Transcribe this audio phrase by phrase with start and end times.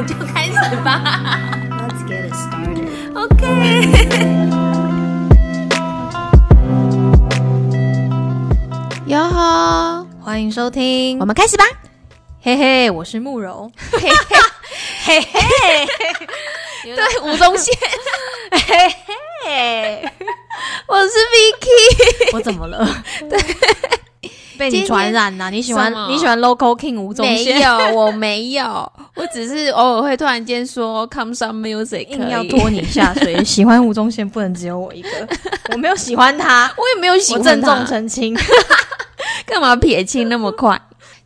[0.00, 1.20] 们就开始吧。
[1.70, 2.88] Let's get it started.
[3.14, 3.36] OK。
[9.06, 11.64] 哟吼，欢迎收听我，们开始吧。
[12.40, 14.08] 嘿嘿，我是慕容，嘿嘿
[15.04, 15.86] 嘿嘿，
[16.96, 17.76] 对，吴宗宪，
[18.52, 18.88] 嘿
[19.44, 20.10] 嘿，
[20.88, 22.32] 我是 Vicky。
[22.32, 22.88] 我怎么了？
[23.28, 23.38] 对，
[24.60, 33.42] 被你传染呐、你喜欢你喜欢 local king 吴宗宪没宪，有，我没有，我只是偶尔会突然间说 come some music，硬要拖你下水。
[33.42, 35.08] 喜欢吴宗宪不能只有我一个，
[35.72, 38.36] 我没有喜欢他，我也没有喜欢我郑重他，澄清。
[39.46, 40.78] 干嘛撇清那么快？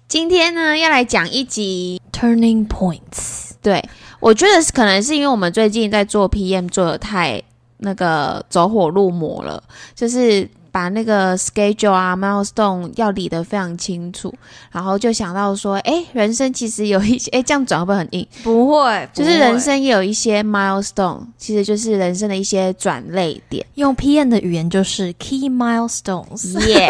[0.07, 3.83] 今天呢，要来讲一集 Turning points，对，
[4.21, 7.43] 我觉得是可能是因为我们最近在做 PM 做的太
[7.79, 9.61] 那个走火入魔了，
[9.95, 14.35] 就是把那个 schedule 啊 milestone 要理得非常清楚，
[14.73, 18.27] 然后就想到说，哎，人生其实有一些，哎，这样转会不会很硬？
[18.43, 23.65] 不会，就是人生也有一些 milestone，其实就是人生的一些转类点。
[23.77, 26.59] 用 PM 的语言就是 key milestones。
[26.67, 26.89] 耶、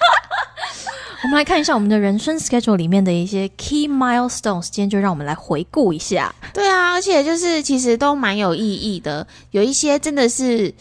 [1.24, 6.34] 我们来看一下我们的人生 schedule 里面的一些 key milestones，今天就让我们来回顾一下。
[6.54, 10.72] 对啊，而且就是其实都蛮有意义的，有一些真的是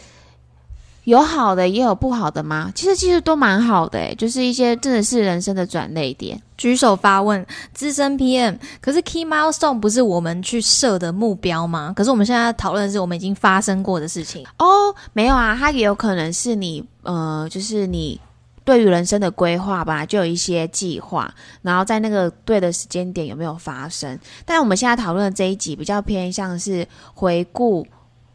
[1.05, 2.71] 有好的，也有不好的吗？
[2.73, 6.41] 其实其实都蛮好的诶，就是一些真的是人生的转捩点。
[6.57, 11.93] 举手发问，资深 PM，可是 key milestone 不是我们去设的目标吗？
[11.93, 14.45] 可是我们现在讨论的是我们已经发生过的事情。
[14.59, 18.17] 哦，没有啊，它也有可能是你呃，就是你
[18.63, 21.29] 对于人生的规划吧，就有一些计划，
[21.61, 24.17] 然后在那个对的时间点有没有发生？
[24.45, 27.85] 但我们现在讨论的这一集比较偏向是回顾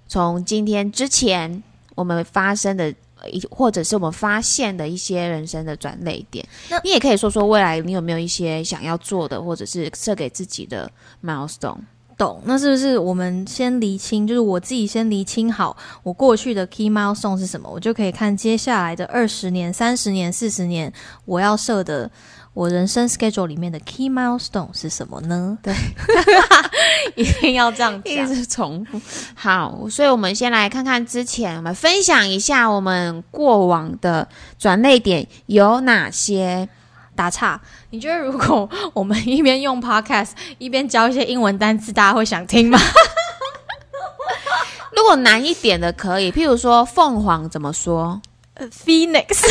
[0.07, 1.63] 从今天之前
[1.99, 2.95] 我们发生的。
[3.21, 10.89] 呃一或者是我们发现的一些人生的转捩点那，你也可以说说未来你有没有一些想要做的，或者是设给自己的
[11.21, 11.81] milestone。
[12.17, 12.41] 懂？
[12.45, 20.93] 那是不是我们先厘清，就是我自己先厘清好我过去的 key milestone 是什么，我就可以看接下来的二十年、三十年、四十年
[21.25, 22.09] 我要设的
[22.59, 25.57] 我人生 schedule 里面的 key milestone 是什么呢？
[25.63, 25.73] 对，
[27.15, 28.17] 一定要这样一。
[28.27, 29.01] 直重复。
[29.37, 34.27] 好，所以我们先来看看之前，我们分享一下我们过往的
[34.59, 36.69] 转类点有哪些。
[37.15, 37.61] 打岔，
[37.91, 42.79] 你觉得如果我们一边用 podcast 一边教一些英文单词，大家会想听吗？
[44.97, 48.21] 如果难一点的可以，譬如说凤凰怎么说
[48.57, 49.43] ？Phoenix，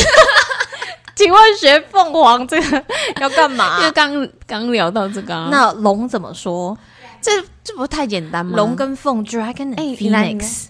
[1.18, 2.84] 请问学凤凰这个
[3.20, 4.32] 要干 因为？
[4.46, 6.78] 刚刚聊到这个啊、那龙怎么说？
[7.20, 7.32] 这
[7.64, 8.56] 这不太简单吗？
[8.56, 9.96] 龙跟凤 Dragon 哎 and
[10.38, 10.66] Phoenix。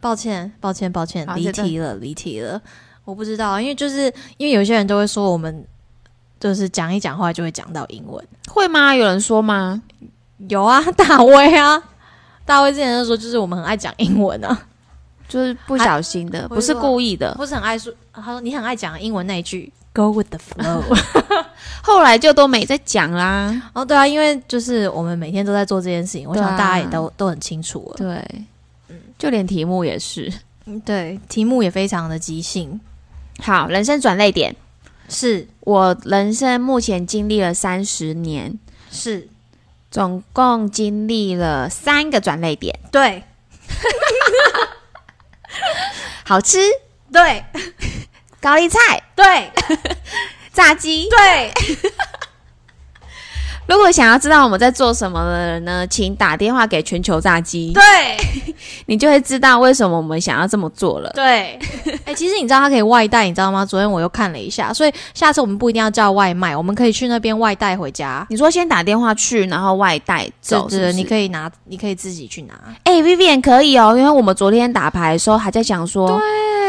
[0.00, 2.62] 抱歉，抱歉，抱歉，离题了，离题了。
[3.04, 4.02] 我不知道，因为就是
[4.36, 5.66] 因为有些人都会说我们
[6.38, 8.24] 就是讲一讲话就会讲到英文。
[8.46, 8.94] 会吗？
[8.94, 9.82] 有人说吗？
[10.46, 11.82] 有啊， 大威啊，
[12.44, 14.56] 大威之前就说就是我们很爱讲英文啊。
[15.28, 17.34] 就是不小心的，不是故意的。
[17.34, 20.82] 不是很爱说，他说你很爱讲英文那一句 “Go with the flow”。
[21.82, 23.70] 后来就都没再讲啦。
[23.72, 27.96] 哦，对啊，因为就是我们每天都在做这件事情，我想大家也都、都很清楚了。
[27.96, 28.44] 对，
[29.18, 30.32] 就连题目也是。
[30.66, 32.78] 嗯对，题目也非常的即兴。
[33.40, 34.54] 好，人生转泪点，
[35.08, 38.58] 是我人生目前经历了三十年，
[38.90, 39.26] 是，
[39.90, 43.22] 总共经历了三个转泪点：对
[46.24, 46.58] 好吃、
[47.10, 47.42] 对
[48.40, 48.78] 高丽菜、
[49.14, 49.50] 对
[50.52, 51.08] 炸鸡。
[51.08, 51.52] 对，
[53.66, 57.82] 如果想要知道我们在做什么的人呢，请打电话给全球炸鸡，对
[58.86, 61.10] 你就会知道为什么我们想要这么做了。
[61.14, 61.58] 对。
[62.04, 63.64] 哎、其实你知道它可以外带，你知道吗？
[63.64, 68.26] 昨天我又看了一下，所以下次我们不一定要叫外卖，我们可以去那边外带回家。
[68.30, 71.04] 你说先打电话去，然后外带走，对对，你。
[71.04, 72.54] 可以拿，你可以自己去拿。
[72.84, 76.18] 哎、v i v i a n 可以哦，因为我们昨天打牌的时候还在想说，对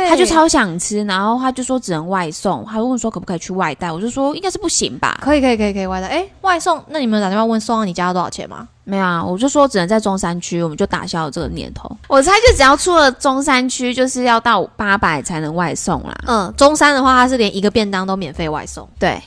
[0.09, 5.19] 他就超想吃，然后他就说只能外送，他问说可不可以去外带，我就说应该是不行吧。
[5.21, 6.07] 可以可以可以可以外带。
[6.07, 8.67] 哎、外送，那你们打电话问送到你家要多少钱吗？
[8.83, 11.89] 没有啊，我就说只能在中山区，我们就打消了这个念头。
[12.07, 16.15] 我猜就只要出了中山区，就是要到八百才能外送啦。
[16.25, 18.87] 嗯，中山的话，它是连一个便当都免费外送。
[18.97, 19.21] 对，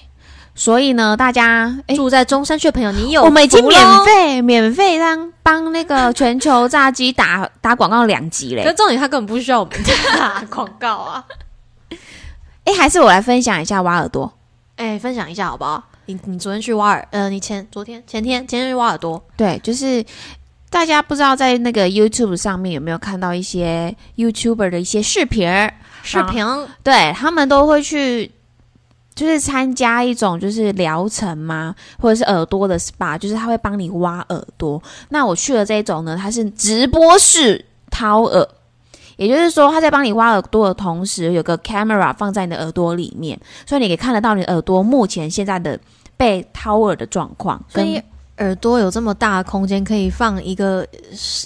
[0.54, 3.80] 所以呢，大家哎，住在中山区的朋友，你有我们已经免。
[4.04, 8.62] 费免费让帮那个 全球炸鸡打打广告两集嘞。
[8.62, 9.72] 可是重点，他根本不需要我们
[10.18, 11.24] 打广告啊！
[12.64, 14.32] 哎，还是我来分享一下挖耳朵。
[14.76, 15.82] 哎、分享一下好不好？
[16.06, 20.04] 你你昨天去挖耳，呃，你前昨天前天前天去挖耳朵，对，就是
[20.68, 25.72] 大家不知道在那个 YouTube 上面有没有看到一些 YouTuber 的一些视频儿，
[26.02, 26.44] 视频
[26.82, 28.30] 对他们都会去
[29.14, 31.74] 就是参加一种就是疗程吗？
[32.00, 34.82] 或者是耳朵的 SPA，就是他会帮你挖耳朵。
[35.10, 38.48] 那我去了这种呢，它是直播式掏耳，
[39.16, 45.78] 也就是说他在帮你挖耳朵的同时，有个 camera 放在你的耳朵里面，所以你可以看得到你耳朵目前现在的
[46.16, 47.62] 被掏耳的状况。
[47.68, 48.00] 所以
[48.42, 50.86] 耳朵有这么大的空间，可以放一个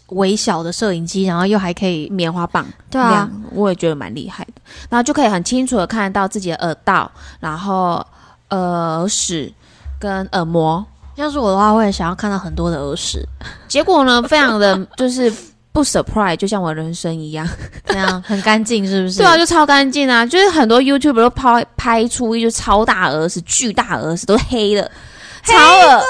[0.09, 4.63] 微小的摄影机，然后又还可以棉花棒，对啊，我也觉得蛮厉害的。
[4.89, 8.05] 然后就可以很清楚的看得到自己的耳道，然后
[8.51, 9.53] 耳屎
[10.01, 10.85] 跟耳膜。
[11.15, 13.27] 要是我的话，我也想要看到很多的耳屎。
[13.69, 15.33] 结果呢，非常的就是
[15.73, 17.49] 不 surprise，就像我人生一样，
[17.87, 19.19] 这样很干净，是不是？
[19.19, 20.27] 对啊，就超干净啊！
[20.27, 24.91] 就是很多 YouTube 都拍拍出一就超大耳屎、巨大耳屎，都黑的，
[25.47, 26.03] 超耳。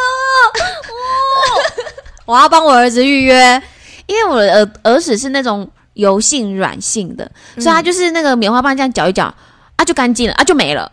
[2.25, 3.63] 我要帮我儿子预约，
[4.07, 9.33] 因为我的耳耳屎是那种油性软性的，所以它就是那个棉花棒这样搅一搅
[9.77, 10.91] 啊，就干净了啊，就没了。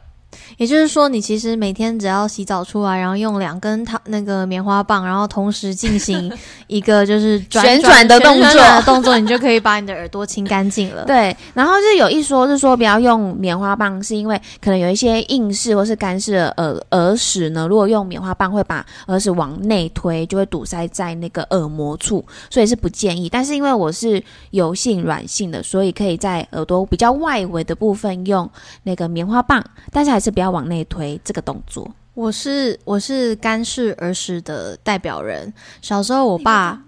[0.57, 6.31] 也就是说，你其实每天只要洗澡出来，然后用两根它那个棉花棒，然后同时进行
[6.67, 11.05] 一个就是旋转的动作，动作，你就可以把你的耳朵清干净了。
[11.07, 23.27] 对，然后是有一说是说不要用棉花棒，是因为可能有一些硬式或是干式的耳耳屎呢，如果用棉花棒会把耳屎往内推，就会堵塞在那个耳膜处，所以是不建议。
[23.27, 28.47] 但是因为我是油性软性的，所以可以在耳朵比较外围的部分用
[28.83, 30.42] 那个棉花棒，但是还是不要。
[30.43, 35.51] 要往内推这个动作，我是我是干式耳屎的代表人。
[35.81, 36.79] 小时候我爸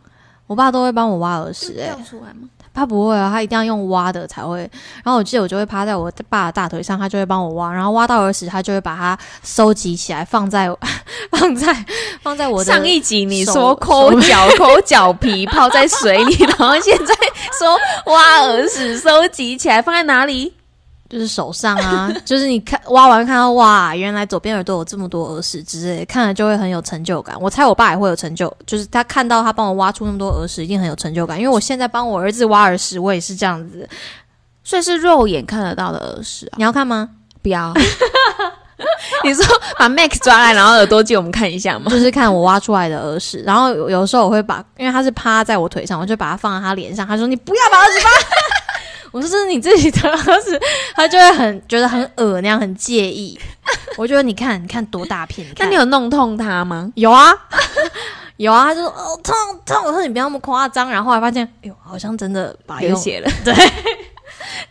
[0.48, 1.96] 我爸都会帮我挖耳屎，哎，
[2.74, 4.60] 他不会啊，他一定要用挖的才会。
[5.02, 10.70] 然后我记得我就会趴在我爸的大腿上，他就会帮我挖，然后挖到耳屎，他就会把它收集起来，放在
[11.32, 11.86] 放在
[12.22, 12.66] 放在我的。
[12.66, 17.16] 上一集你说抠脚 抠脚皮泡在水里，然后现在
[17.58, 17.80] 说
[18.14, 20.54] 挖耳屎收集起来放在哪里？
[21.08, 27.36] 就是手上啊， 就是你看挖完看到哇，原来左边耳朵有这么多耳屎之类，看了就会很有成就感。
[27.40, 31.40] 我猜我爸也会有成就，就是他看到他帮我挖出那么多耳屎，一定很有成就感。
[31.40, 33.88] 因为我现在帮我儿子挖耳屎，我也是这样子，
[34.64, 36.52] 所以是肉眼看得到的耳屎。
[36.58, 37.10] 你要看吗？
[37.42, 37.72] 不要。
[39.24, 39.46] 你说
[39.78, 41.90] 把 Max 抓来，然后耳朵借我们看一下吗？
[41.90, 43.42] 就是看我挖出来的耳屎。
[43.46, 47.08] 然后有有时候我会把，因为他是趴在我腿上，我就把它放在他脸上。
[47.08, 48.10] 他说：“你不要把耳屎挖。”
[49.16, 50.60] 我说这是你自己的 儿子，
[50.94, 53.40] 他就会很觉得很恶那样，很介意。
[53.96, 56.92] 我觉得你看，你看多大片，那你有弄痛他吗？
[56.96, 57.32] 有啊，
[58.36, 58.66] 有啊。
[58.66, 59.34] 他就说哦痛
[59.66, 60.90] 痛，我说你不要那么夸张。
[60.90, 63.32] 然后后来发现，哎呦，好像真的流血了。
[63.46, 63.54] 对，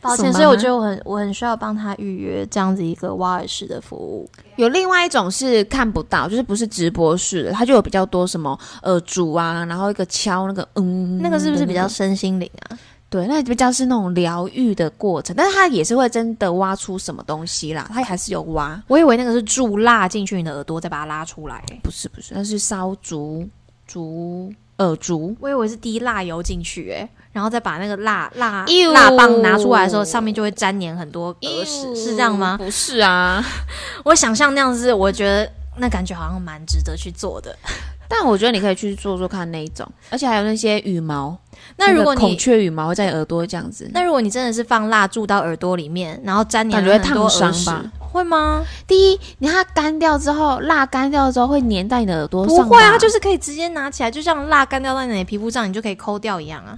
[0.02, 0.30] 抱歉。
[0.30, 4.28] 所以我觉得我很我很需要帮他预约这样子一个挖耳式的服务。
[4.56, 12.76] 有另外一种是看不到，就是不是直播式的，它就有比较多什么耳珠啊，然后一个敲那个嗯，那个是不是比较身心灵啊？
[13.14, 18.82] 对，那比较是那种疗愈的过程，但是它也是会真的挖出什么东西啦，它还是有挖。
[18.88, 23.48] 我以为那个是注蜡进去你的耳朵，再把它拉出来，不是不是，那是烧竹
[23.86, 25.32] 竹耳竹。
[25.38, 32.56] 我以为是滴蜡油进去，哎，然后再把那个蜡蜡蜡棒拿出来的时候，上面就会粘黏很多耳屎，是这样吗？
[32.58, 33.40] 不是啊，
[34.04, 37.56] 我想象那样子，我觉得那感觉好像蛮值得去做的。
[38.06, 41.38] 但我觉得你可以去做做看那一种，而且还有那些羽毛。
[41.76, 47.84] 那如果你孔雀羽毛在耳朵这样子，那如果你真的是放蜡注到耳朵里面，然后粘黏，感觉烫伤吧？
[47.98, 48.64] 会吗？
[48.86, 56.76] 第一，你它干掉之后，蜡干掉之后会粘在你的耳朵上，不会啊，它就是可以直接拿起来，就像蜡干掉在你的皮肤上，你就可以抠掉一样啊。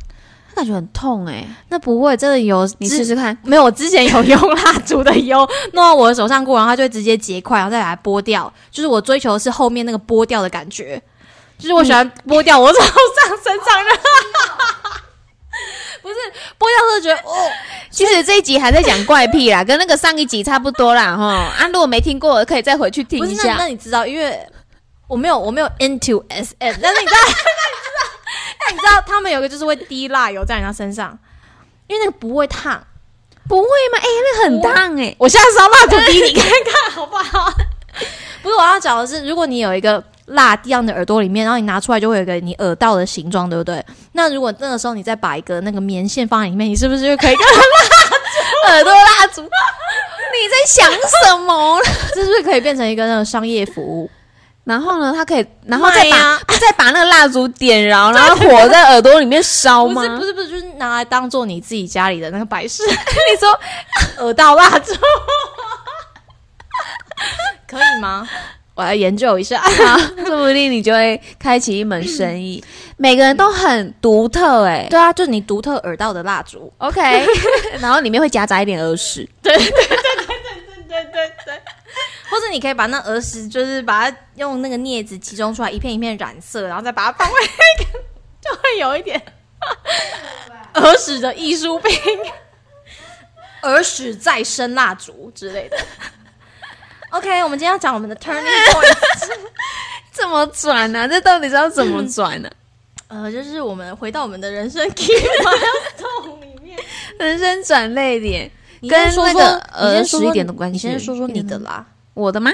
[0.54, 3.36] 感觉很痛哎，那不会，真的有，你试试看。
[3.44, 8.50] 没有，我之前有用蜡烛的油 弄到我的手上过，然后它就会直接结块，然后再把它剥掉。
[8.70, 11.02] 就是我追求的是后面那个剥掉的感觉。
[11.58, 12.90] 就是我喜欢剥掉我手上
[13.42, 13.90] 身上的，
[16.02, 16.14] 不是
[16.58, 17.50] 剥掉是觉得哦。
[17.90, 21.24] 其实这一集还在讲怪癖啦，跟那个上一集差不多啦哈。
[21.58, 23.56] 啊，如果没听过，可以再回去听一下。
[23.58, 24.38] 那你知道，因为
[25.08, 27.32] 我没有我没有 into S M，但是你知道，那你
[27.80, 28.02] 知道，
[28.60, 31.18] 那你知道他们有个就是会滴蜡油在人家身上，
[31.86, 32.86] 因为那个不会烫，
[33.48, 33.98] 不会吗？
[33.98, 35.16] 哎，那很烫哎！
[35.18, 37.50] 我现在烧蜡烛滴你看看好不好？
[38.42, 40.04] 不是我要讲的是，如果你有一个。
[40.26, 43.84] 蜡滴到你的耳朵里面，然后你拿出来就会有个你耳道的形状，对不对？
[44.12, 47.46] 那如果那个时候你再把一个那个棉线放在里面，你是不是就可以跟
[48.68, 49.42] 耳朵蜡烛？
[49.42, 49.48] 你
[50.50, 51.80] 在想什么？
[52.14, 54.10] 这 是不是可以变成一个那个商业服务？
[54.64, 60.02] 然后呢，它可以，然后再把再把那个蜡烛点燃，然后火在耳朵里面烧吗？
[60.02, 62.82] 不是不是不是，就是拿来当做你自己家里的那个摆饰。
[62.90, 64.92] 你说耳道蜡烛
[67.68, 68.28] 可以吗？
[68.76, 69.60] 我来研究一下，
[70.26, 72.62] 说不定你就会开启一门生意。
[72.98, 77.26] 每个人都很独特，哎，对啊，就是你独特耳道的蜡烛，OK，
[77.80, 79.96] 然后里面会夹杂一点耳屎，对对对对对
[80.88, 81.32] 对对对。
[81.46, 81.62] 对。
[82.28, 87.98] 或者你可以把那耳屎就是把它用那个镊子集中出来，一片一片染色，然后再把它放回那个，
[88.42, 89.20] 就会有一点
[90.74, 91.96] 耳屎的艺术品，
[93.62, 95.78] 耳屎再生蜡烛之类的。
[97.16, 98.96] OK，我们今天要讲我们的 turning point，
[100.12, 102.50] 怎么转呢、这到底是要怎么转呢、
[103.08, 105.06] 呃，就是我们回到我们的人生 key
[105.42, 106.78] milestone 里面。
[107.18, 108.50] 人生转泪点
[108.82, 109.42] 跟那个你先说说
[109.72, 111.86] 儿时一点的关你系先说说你的啦。
[112.12, 112.52] 我的吗？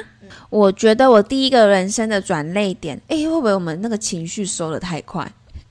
[0.49, 5.25] 我觉得我第一个人生的转泪点，哎，会不会我们那个情绪收的太快？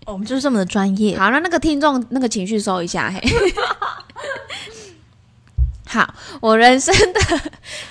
[0.05, 1.17] 哦我们就是这么的专业。
[1.17, 3.21] 好，那那个听众那个情绪收一下，嘿。
[5.87, 7.19] 好，我人生的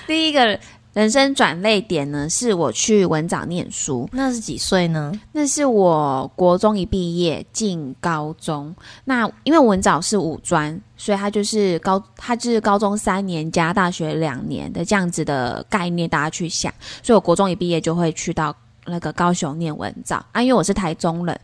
[0.07, 0.59] 第一个
[0.93, 4.09] 人生转泪点呢，是我去文藻念书。
[4.11, 5.11] 那是几岁呢？
[5.31, 16.73] 那是我国中一毕业进高中，那因为文藻是五专，所以它就是高，它就是高中三年加大学两年的这样子的概念，大家去想。
[17.01, 18.53] 所以我国中一毕业就会去到
[18.85, 21.39] 那个高雄念文藻啊，因为我是台中人，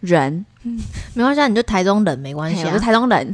[0.00, 0.44] 人，
[1.14, 2.80] 没关系，啊，你就台中人没关系啊嘿我是。
[2.80, 3.32] 台中人，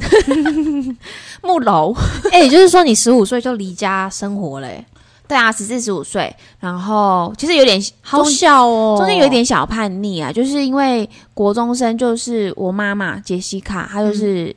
[1.41, 1.91] 木楼。
[2.31, 4.85] 哎、也就是说你十五岁就离家生活嘞、
[5.27, 14.55] 对啊，十四十五岁，然后其实有点好中小哦，中间有一点小叛逆啊，就是因为国中生就是我妈妈杰西卡，她就是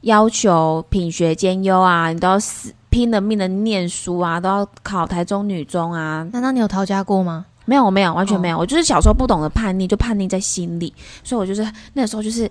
[0.00, 6.26] 要求品学兼优啊，你都要死拼了命的念书啊，都要考台中女中啊。
[6.32, 7.46] 难道你有逃家过吗？
[7.64, 8.56] 没有，我没有，完全没有。
[8.56, 10.92] 我就是小时候不懂得叛逆，就叛逆在心里，
[11.22, 12.50] 所以我就是那时候就是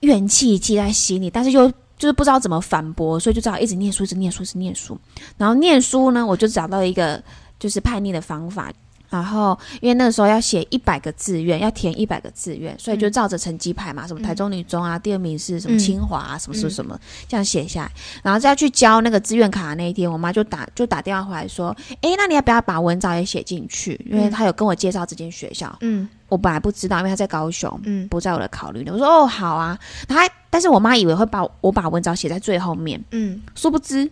[0.00, 4.98] 怨气积在心里，但是又就是不知道怎么反驳，所以就只好一直念书，一直念书，一直念书。
[5.36, 7.22] 然后念书呢，我就找到一个
[7.58, 8.72] 就是叛逆的方法。
[9.08, 16.98] 然后，因为那个时候要写一百个志愿，要填一百个志愿，所以就照着成绩排嘛，什么台中女中啊，第二名是什么嗯清华啊，什么什么什么，
[17.28, 17.92] 这样写下来。
[18.24, 23.98] 然后再去交那个志愿卡的那一天，我妈就打就打电话回来说：“诶，那你要不要把文藻也写进去？
[24.10, 28.90] 因为她有跟我介绍这间学校，嗯我本来不知道，因为她在高雄，嗯不在我的考虑里。
[28.90, 34.10] 我说哦好啊，然后还但是我妈以为会把我把文藻写在最后面，嗯，殊不知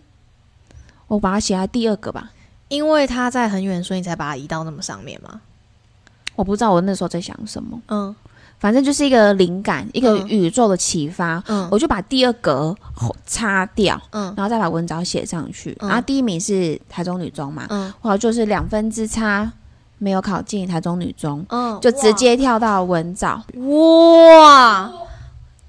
[1.07, 2.29] 我把它写在第二个吧。
[2.67, 5.41] 因为它在很远，所以你才把它移到那么上面嘛。
[6.35, 8.15] 我不知道我那时候在想什么，嗯
[8.59, 12.75] 反正就是一个灵感，一个嗯宇宙的启发，嗯我就把第二格
[13.25, 15.75] 擦掉，嗯然后再把文藻写上去。
[15.79, 19.51] 嗯然后第一名是台中女中嘛，嗯我就是两分之差
[19.97, 23.41] 没有考进台中女中，嗯，就直接跳到文藻。
[23.55, 24.93] 哇！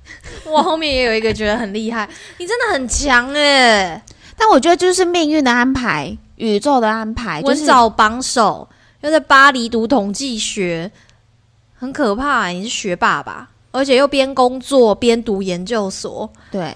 [0.47, 2.09] 我后面也有一个觉得很厉害，
[2.39, 4.03] 你真的很强哎、
[4.37, 8.69] 但我觉得就是命运的安排，宇宙的安排，就是文藻榜首，
[9.01, 10.91] 又在巴黎读统计学，
[11.75, 12.53] 很可怕、欸。
[12.53, 13.51] 你是学霸吧？
[13.73, 16.75] 而且又边工作边读研究所，对。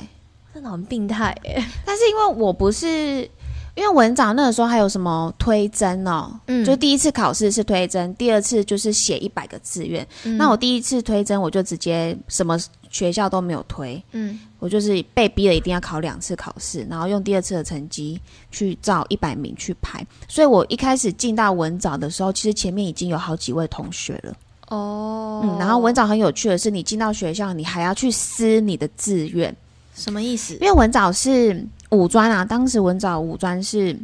[0.53, 3.31] 真的很病态哎、但是因为我不是，
[3.75, 10.07] 因为文藻那个时候还有什么推甄哦，嗯就第一次考试是推甄，第二次就是写一百个志愿。
[10.25, 12.59] 嗯那我第一次推甄，我就直接什么
[12.91, 20.05] 学校都没有推，嗯我就是被逼了一定要考两次考试，然后用第二次的成绩去照一百名去排。
[20.29, 24.35] 所以我一开始进到文藻的时候，其实前面已经有好几位同学了。
[24.69, 29.55] 哦嗯，然后文藻很有趣的是，你进到学校，你还要去撕你的志愿，
[30.01, 30.55] 什么意思？
[30.55, 33.97] 因为文藻是五专啊，当时文藻五专是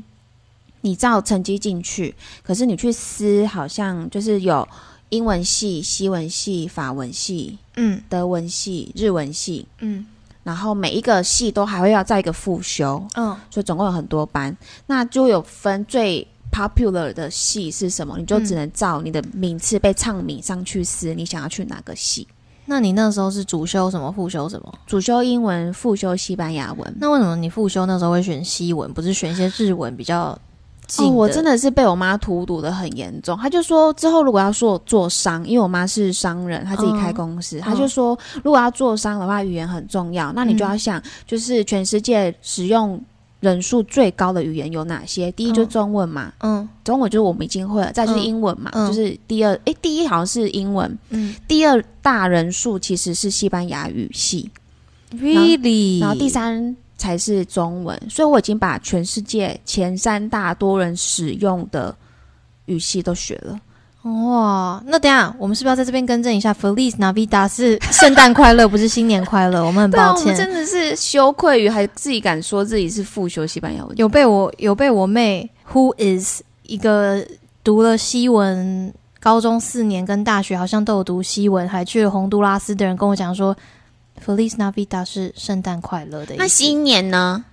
[0.83, 4.69] 你照成绩进去，可是你去撕好像就是有
[5.09, 8.01] 英文系、西文系、法文系、嗯。
[8.09, 10.07] 德文系、日文系，嗯。
[10.45, 13.37] 然后每一个系都还会要再一个复修，嗯。
[13.51, 22.29] 所以总共有很多班，那就有分最 popular 的系是什么，你就只能照你的名次被唱名上去撕，你想要去哪个系。
[22.67, 24.73] 那你那时候是主修什么，副修什么？
[24.87, 26.97] 主修英文，副修西班牙文。
[27.01, 30.37] 那为什么你副修那时候会选西文，不是选一些日文比较
[30.87, 33.37] 近哦，我真的的是被我妈荼毒的很严重。
[33.39, 40.33] 她就说之后如果要做做商，因为我妈是商人，她自己开公司，她就说如果要做商的话，语言很重要。
[40.33, 43.01] 那你就要想，就是全世界使用
[43.41, 45.31] 人数最高的语言有哪些？
[45.33, 46.69] 第一就是中文嘛，嗯。
[46.83, 48.87] 中文就是我们已经会了，再就是英文嘛，嗯。
[48.89, 51.35] 就是第二，诶，第一好像是英文，嗯。
[51.47, 54.51] 第二大人数其实是西班牙语系
[55.13, 61.95] ，，really，然后第三才是中文，所以我已经把全世界前三大多人使用的
[62.65, 63.61] 语系都学了。
[64.07, 69.63] 哇，那等下我们是不是要在这边更正一下？Feliz Navidad 是圣诞快乐，不是新年快乐。
[69.67, 73.97] 我们很对啊，我们抱歉，真的是羞愧于还自己敢说自己是复修西班牙文。
[73.99, 77.27] 有被我有被我妹 Who is 一个
[77.65, 83.57] 读了西文，高中四年跟大学好像都有读西文，还去了洪都拉斯的人跟我讲说
[84.25, 86.39] ，Feliz Navidad 是圣诞快乐的意思。
[86.39, 87.45] 那新年呢？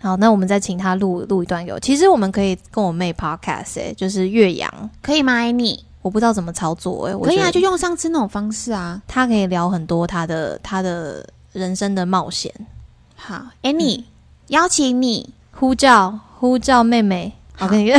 [0.00, 1.78] 好，那我们再请他录录一段给我。
[1.78, 5.34] 其实我们可以跟我妹 podcast 哎、就是岳阳，可以吗？
[5.34, 9.00] 艾妮，我不知道怎么操作哎、我可以啊，就用上次那种方式啊。
[9.06, 12.52] 他可以聊很多他的他的人生的冒险，
[13.14, 14.06] 好，艾妮，
[14.48, 15.34] 邀请你。
[15.52, 17.34] 呼叫呼叫妹妹。
[17.58, 17.92] 我跟你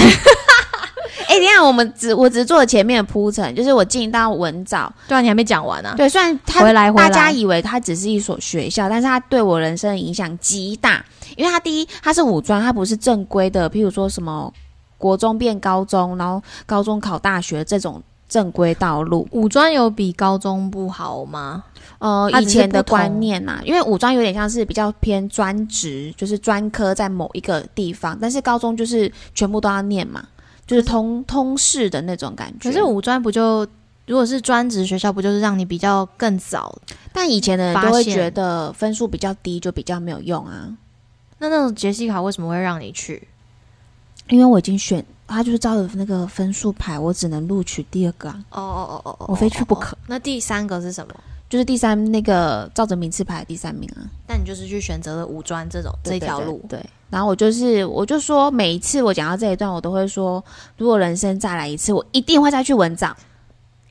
[1.31, 5.93] 哎、等一下我们只我只做了前面的铺陈，就是我进到文藻，对啊，你还没讲完啊。
[5.95, 11.03] 对，虽然它回来回来大家以为它只是一所学校，但是它对我人生的影响极大，
[11.37, 14.53] 因为它第一它是武装，它不是正规的，譬如说什么
[14.97, 19.25] 国中变高中，然后高中考大学这种正规道路。
[19.31, 21.63] 武装有比高中不好吗？
[21.99, 30.23] 呃，以前的观念呐、因为五专有点像是比较偏专职，就是专科在某一个地方，但是高中就是全部都要念嘛，
[30.67, 32.69] 就是通通识的那种感觉。
[32.69, 33.67] 可是五专不就
[34.07, 36.73] 如果是专职学校，不就是让你比较更早？
[37.13, 40.69] 但以前的人都会觉得分数比较低就比较没有用啊，
[41.39, 43.27] 那那种杰西卡为什么会让你去？
[44.29, 49.97] 因为我已经选，他就是照着那个分数排，我只能录取第二个啊，哦哦哦哦哦我非去不可。
[50.07, 51.13] 那第三个是什么？
[51.51, 56.63] 就是第三那个照着名次排第三名啊，但你就是去选择了五专这种这条路。
[56.69, 56.79] 对
[57.09, 60.41] 然后我就是，我就说每一次我讲到这一段，我都会说，
[60.77, 63.13] 如果人生再来一次，我一定会再去文藻。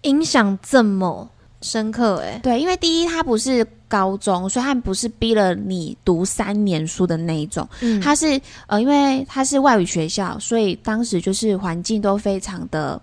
[0.05, 1.29] 影响这么
[1.61, 12.99] 深刻、欸，对，因为第一，它不是高中，所以它不是逼了你读三年书的那一种，嗯它是呃，因为它是外语学校，所以当时就是环境都非常的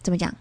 [0.00, 0.32] 怎么讲，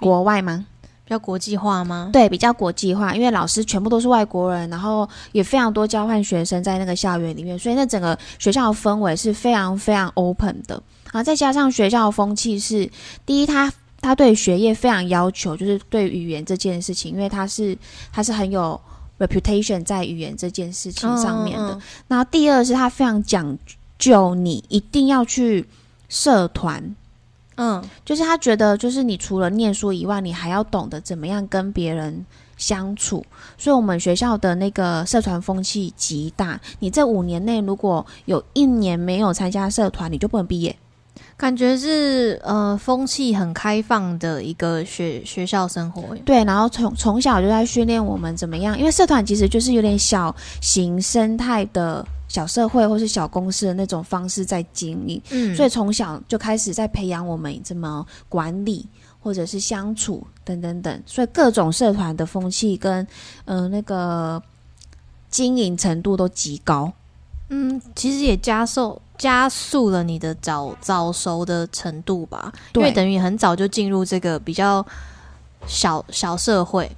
[0.00, 0.64] 国外吗？
[1.06, 2.10] 比较国际化吗？
[2.12, 10.74] 对，比较国际化，因为老师全部都是外国人，然后也非常多交换学生在那个校园里面，所以那整个学校的氛围是非常非常 open 的。
[11.12, 12.90] 然后再加上学校的风气是，
[13.24, 17.78] 第一，他他对学业非常要求，就是对语言这件事情，因为他是
[18.12, 18.78] 他是很有
[19.20, 21.74] reputation 在语言这件事情上面的。
[21.74, 23.56] 嗯嗯然后第二是他非常讲
[23.96, 25.64] 究，你一定要去
[26.08, 26.96] 社团，
[27.56, 32.24] 嗯，就是他觉得，就是你除了念书以外，你还要懂得怎么样跟别人
[32.56, 33.24] 相处。
[33.58, 36.60] 所以，我们学校的那个社团风气极大。
[36.78, 40.76] 你这五年内如果有一年没有参加社团，你就不能毕业。
[41.38, 46.14] 感觉是呃风气很开放的一个学学校生活。
[46.24, 55.22] 对，然后从从小就在训练我们怎么样，因为社团其实就是有点小型生态的小社会或是小公司的那种方式在经营。
[55.30, 58.86] 嗯所以从小就开始在培养我们怎么管理，
[59.22, 61.02] 或者是相处等等等。
[61.06, 63.06] 所以各种社团的风气跟
[63.46, 64.42] 呃那个
[65.30, 66.92] 经营程度都极高。
[67.48, 74.84] 嗯，其实也加速加速了你的早早熟的程度吧，因为等于很早就进入这个比较
[75.66, 76.90] 小小社会。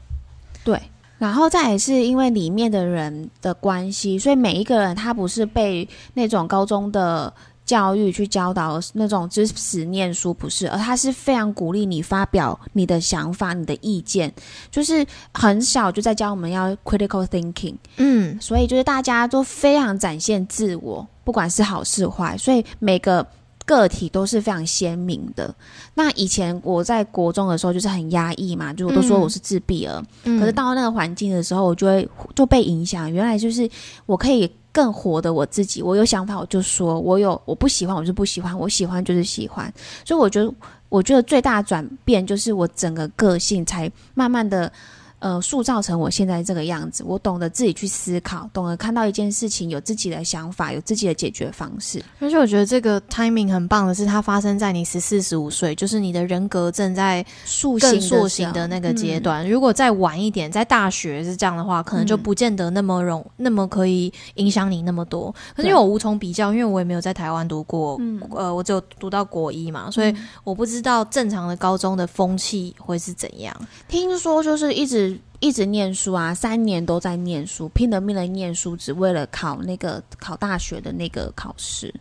[0.64, 0.80] 对，
[1.18, 7.32] 然后再也是因为里面的人的关系，所以每一个人他不是被那种高中的
[7.64, 14.32] 教育去教导那种知识念书，不是，而他是非常鼓励你发表你的想法、你的意见，
[14.70, 17.74] 就是很小就在教我们要 critical thinking。
[17.98, 23.26] 嗯，所以就是大家都非常展现自我，不管是好是坏，所以每个
[23.68, 25.54] 个体都是非常鲜明的。
[25.92, 33.12] 那以前我在国中的时候就是很压抑嘛，就我都说我是自闭儿，嗯可是到那个环境的时候，我就会就被影响。
[33.12, 33.68] 原来就是
[34.06, 39.70] 我可以更活的我自己，我有想法我就说，我有我不喜欢我就不喜欢，我喜欢就是喜欢。
[40.02, 40.50] 所以我觉得，
[40.88, 44.72] 我觉得最大的转变就是我整个个性才慢慢的。
[45.20, 52.02] 呃，塑造成我现在这个样子，我懂得自己去思考，懂得看到一件事情有自己的想法，有自己的解决方式。
[52.20, 59.48] 而且我觉得这个 timing 很棒的是，它发生在你十四十五岁，就是你的人格正在塑形塑形的那个嗯阶段。
[59.48, 65.34] 如果再晚一点，在大学是这样的话，可能就嗯不见得那么容、那么可以影响你那么多。
[65.56, 73.54] 可是因为我无从比较，因为我也没有在台湾读过，嗯呃，我只有读到国一嘛，所以我不知道正常的高中的风气会是怎样。
[73.88, 75.07] 听说就是一直
[75.40, 81.94] 一直念书啊，三年都在念书，拼了命的念书，只为了考那个考大学的那个考试。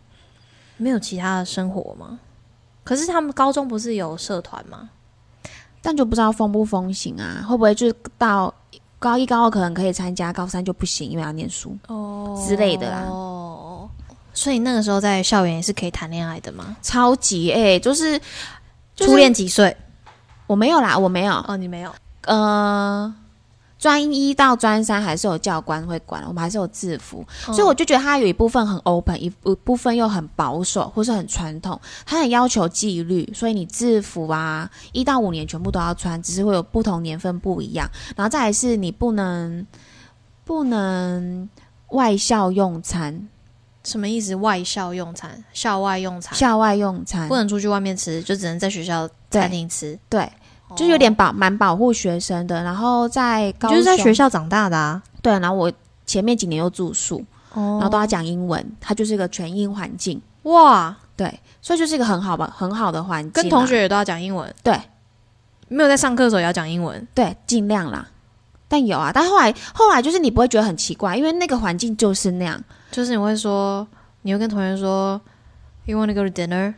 [0.76, 2.18] 没有其他的生活吗？
[2.84, 4.90] 可是他们高中不是有社团吗？
[5.80, 8.52] 但就不知道风不风行啊，会不会就是到
[8.98, 11.76] 高一高二可能可以参加，高三就不行，因为要念书。
[11.86, 13.88] 哦之类的啦哦，
[14.34, 16.76] 所以那个时候在校园也是可以谈恋爱的吗？
[16.82, 18.18] 超级哎、就是、
[18.96, 19.76] 就是初恋几岁？
[20.46, 21.34] 我没有啦，我没有。
[21.46, 21.92] 哦，你没有。
[22.22, 23.14] 呃，
[23.78, 39.64] 专一到专三还是有教官会管，我们还是有制服，所以我就觉得他有一部分很 open，一一部分又很保守或是很传统，他很要求纪律，所以你制服啊，一到五年全部都要穿，只是会有不同年份不一样，然后再来是你不能
[40.44, 41.48] 不能
[41.90, 43.28] 外校用餐。
[43.84, 44.34] 什么意思？
[44.34, 47.26] 外校用餐，校外用餐，校外用餐。
[47.26, 49.98] 不能出去外面吃，就只能在学校餐厅吃。
[50.10, 50.30] 对，
[50.76, 52.62] 就有点保蛮保护学生的。
[52.62, 55.02] 然后在高就是在学校长大的啊。
[55.22, 55.72] 对，然后我
[56.06, 63.34] 前面几年又住宿，哦然后都要讲英文，它就是一个全英环境，哇，对，所以就是一个很好吧，很好的环境啊。
[63.34, 64.80] 跟同学也都要讲英文，对
[65.68, 67.06] 没有在上课的时候也要讲英文。
[67.14, 68.06] 对尽量啦。
[68.70, 72.62] 但有啊，但后来后来就是你不会觉得很奇怪，因为那个环境就是那样。
[72.90, 73.86] 就是你会说，
[74.22, 75.20] 你会跟同学说
[75.86, 76.74] ，You want to go to dinner，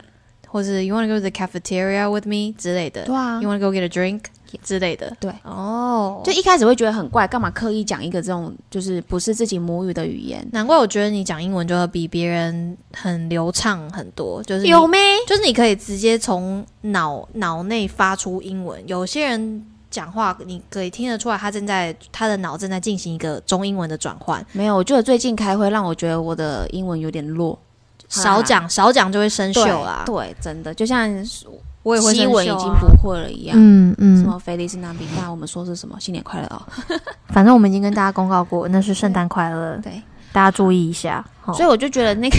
[0.50, 3.04] 或者 You want to go to the cafeteria with me 之类的。
[3.04, 4.22] 对啊 You，want to go get a drink
[4.64, 5.16] 之类的。
[5.20, 10.44] 对哦，就一开始会觉得很怪，干嘛刻意讲一个这种就是不是自己母语的语言？
[10.52, 14.98] 难怪我觉得你讲英文就会比别人很流畅很多，就是有没？
[15.28, 18.82] 就是你可以直接从脑脑内发出英文。
[18.88, 24.44] 有些人讲话，你可以听得出来，他正在他的脑正在进行一个中英文的转换。
[24.50, 27.56] 没有，我觉得最近开会让我觉得我的英文有点弱，
[28.10, 30.02] 少讲少讲就会生锈啦。
[30.04, 31.08] 对，真的就像
[31.82, 33.56] 我也会西生锈已经不会了一样。
[33.58, 35.96] 嗯嗯什嗯，么菲利斯南比那，我们说是什么？
[35.98, 36.60] 新年快乐哦！
[37.32, 41.24] 反正我们已经跟大家公告过，那是圣诞快乐，对，大家注意一下。
[41.46, 42.36] 哦所以我就觉得那个，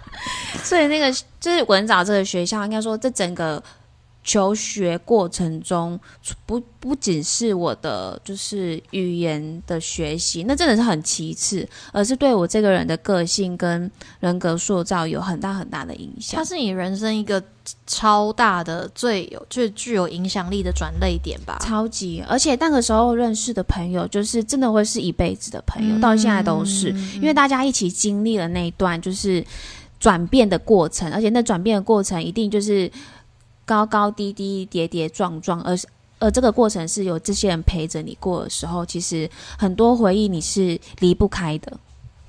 [0.62, 3.62] 所以那个就是文藻这个学校，应该说这整个
[4.24, 6.00] 求学过程中，
[6.46, 16.44] 不不仅是我的就是语言的学习，那真的是很其次，而是对我这个人的个性跟人格塑造有很大很大的影响它。
[16.44, 17.42] 是你人生一个
[17.86, 21.58] 超大的、最有、最具有影响力的转类点吧？
[21.60, 29.44] 超级，而且那个时候认识的朋友，就是真的会是一辈子的朋友，嗯到现在都是，因为大家一起经历了那一段就是
[30.00, 32.90] 转变的过程，而且那转变的过程一定就是
[33.64, 35.86] 高高低低、跌跌撞撞，而是
[36.18, 41.72] 而这个过程是有这些人陪着你过的时候，其实很多回忆你是离不开的。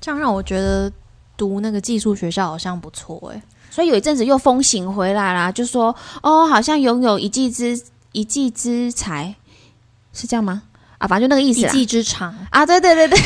[0.00, 0.92] 这样让我觉得
[1.36, 7.80] 读那个寄宿学校好像不错哎、所以有一阵子又风行回来啦，就说哦，好像拥有一技之
[8.12, 9.34] 一技之才，
[10.12, 10.62] 是这样吗？
[10.98, 11.60] 啊，反正就那个意思。
[11.60, 13.18] 一技之长，啊，对对对对，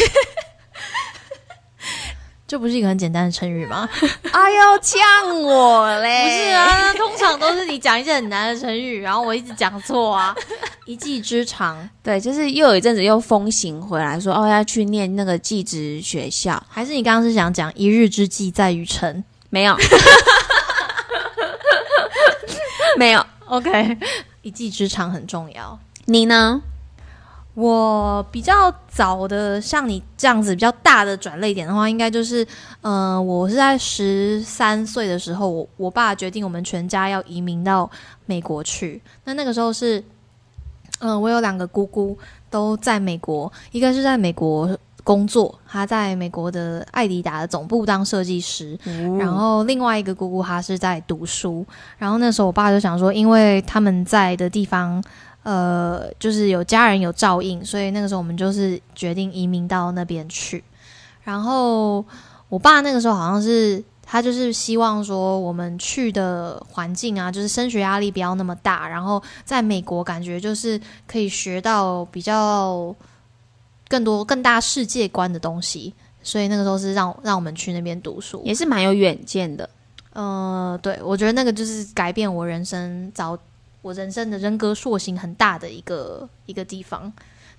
[2.51, 3.89] 这不是一个很简单的成语吗？
[4.33, 6.25] 哎呦，呛我嘞！
[6.25, 10.35] 不是，啊，通常都是你讲一些很难的成语，然后我一直讲错啊。
[10.85, 19.77] 一技之长，对，就是又有一阵子又风行回来说，哦，要去念那个技职学校，还是你刚刚是想讲一日之计在于晨没有，
[22.99, 23.25] 没有。
[23.47, 23.97] ？OK，
[24.43, 25.79] 一技之长很重要。
[26.07, 26.61] 你呢？
[27.61, 32.47] 我比较早的，像你这样子比较大的转类点的话，应该就是，
[32.81, 37.91] 呃，我是在十三岁的时候，我我爸决定我们全家要移民到
[38.25, 39.03] 美国去。
[39.25, 40.03] 那那个时候是，
[41.01, 42.17] 嗯、我有两个姑姑
[42.49, 48.79] 都在美国，一个是在美国工作，她在美国的艾迪达的总部当设计师，
[49.19, 51.67] 然后另外一个姑姑她是在读书，
[51.99, 55.03] 然后那时候我爸就想说，因为他们在的地方，
[55.43, 60.63] 呃，就是有家人有照应，所以那个时候我们就是决定移民到那边去。
[61.23, 62.05] 然后
[62.49, 72.95] 我爸那个时候好像是他就是希望说我们去的环境啊，就是升学压力不要那么大，然后在美国感觉就是可以学到比较
[73.89, 75.95] 更多更大世界观的东西。
[76.23, 79.69] 所以那个时候是让让我们去那边读书，也是蛮有远见的。
[80.13, 83.39] 呃，对，我觉得那个就是改变我人生早
[83.83, 87.13] 我人生的人格塑形很大的一个一个地方。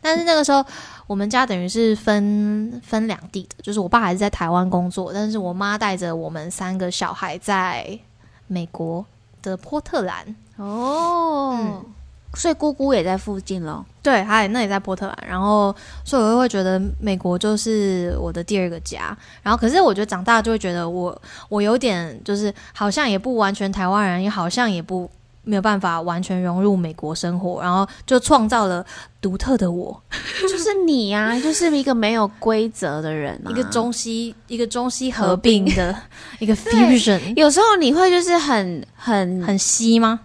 [0.03, 0.65] 但是那个时候，
[1.05, 7.99] 我们家等于是分分两地的，就是我爸还是在台湾工作，但是我妈带着我们三个小孩在
[8.47, 9.05] 美国
[9.41, 10.35] 的波特兰。
[10.57, 11.85] 哦嗯
[12.33, 13.85] 所以姑姑也在附近咯。
[14.01, 19.15] 对，他也那也在波特兰，然后所以我会觉得美国就是我的第二个家。
[19.43, 25.11] 然后可是我觉得长大就会觉得我我有点就是好像也不完全台湾人，也好像也不
[25.43, 28.85] 没有办法完全融入美国生活，然后就创造了
[29.19, 30.01] 独特的我，
[30.41, 35.95] 就是你呀、就是一个没有规则的人、啊，一个中西一个中西合并的。
[36.39, 40.19] 一个 fusion，有时候你会就是很很很西吗？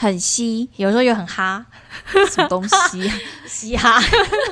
[0.00, 1.62] 很稀有时候又很哈
[2.32, 3.14] 什么东西、啊，
[3.46, 4.00] 嘻哈，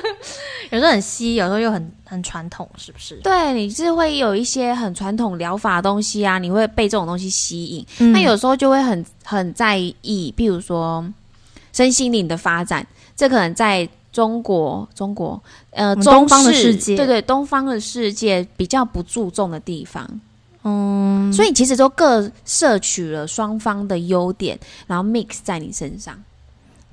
[0.69, 3.15] 有时候很西，有时候又很很传统，是不是？
[3.23, 7.83] 对，你是会有一些很传统疗法的东西啊，你会被这种东西吸引。
[7.97, 11.03] 嗯那有时候就会很很在意，比如说
[11.73, 12.85] 身心灵的发展，
[13.15, 20.07] 这可能在中国中国呃东方的世界对对，东方的世界比较不注重的地方。
[20.63, 26.13] 嗯，所以其实都各摄取了双方的优点，然后 mix 在你身上，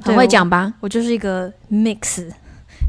[0.00, 0.72] 很对会讲吧？
[0.78, 2.30] 我就是一个 mix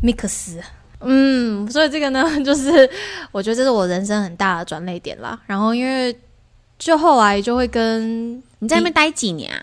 [0.04, 0.60] mix
[1.00, 2.88] 嗯，所以这个呢， 就是
[3.32, 5.40] 我觉得这是我人生很大的转捩点啦。
[5.48, 6.16] 然后因为
[6.78, 9.60] 就后来就会跟你在那边待几年啊？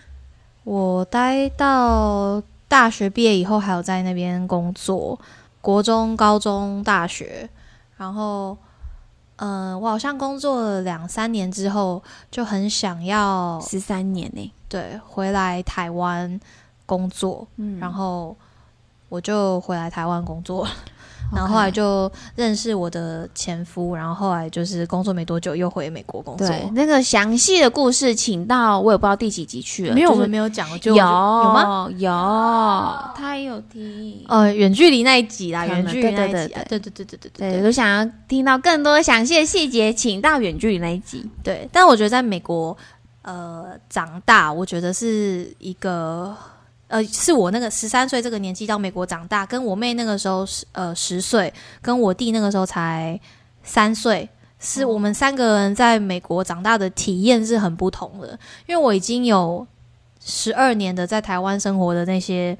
[0.65, 5.17] 我待到大学毕业以后，还有在那边工作，
[5.61, 7.49] 国中、高中、大学，
[7.95, 8.57] 然后。
[9.37, 14.53] 嗯，我好像工作了两三年之后，就很想要十三年呢。
[14.69, 16.39] 对，回来台湾
[16.85, 17.47] 工作，
[17.79, 18.35] 然后
[19.09, 20.67] 我就回来台湾工作。
[21.33, 26.47] 然后后来就认识我的前夫，然后后来就是工作没多久又回美国工作。
[26.47, 29.95] 对，那个详细的故事，请到我也不知道第几集去了。
[29.95, 30.77] 没有，我们没有讲过。
[30.85, 31.89] 有有吗？
[31.97, 32.09] 有，
[33.15, 34.23] 他也有听。
[34.27, 36.53] 呃，远距离那一集啦，远距离那一集。
[36.69, 37.51] 对对对对对对。
[37.51, 41.27] 对，都想要听到更多详细的细节，请到远距离那一集。
[41.43, 42.77] 对，但我觉得在美国，
[43.23, 46.35] 呃，长大，我觉得是一个。
[46.87, 53.19] 呃，是我那个十三岁这个年纪到美国长大，跟我妹那个时候十呃十岁，跟我弟那个时候才
[53.63, 58.37] 三岁，是我们三个人在美国长大的体验是很不同的。
[58.67, 59.65] 因为我已经有
[60.23, 62.57] 十二年的在台湾生活的那些。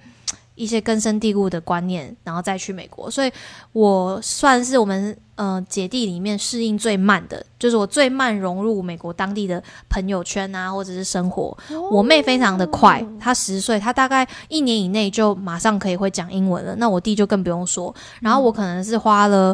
[0.56, 3.32] 一些根深蒂固的观念，然后再去美国，所以
[3.74, 11.58] 我算是我们呃姐弟里面适应最慢的，就是我最慢融入美国当地的朋友圈啊，或者是生活。
[11.92, 16.74] 我妹非常的快，她十岁，她大概一年以内就马上可以会讲英文了。
[16.78, 17.94] 那我弟就更不用说。
[18.22, 19.54] 然后我可能是花了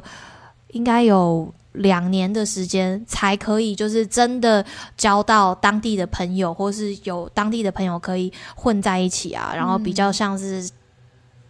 [0.73, 4.63] 应该有两年的时间，才可以就是真的
[4.95, 10.69] 交到当地的朋友，或是有当地的朋友可以混在一起啊，然后比较像是。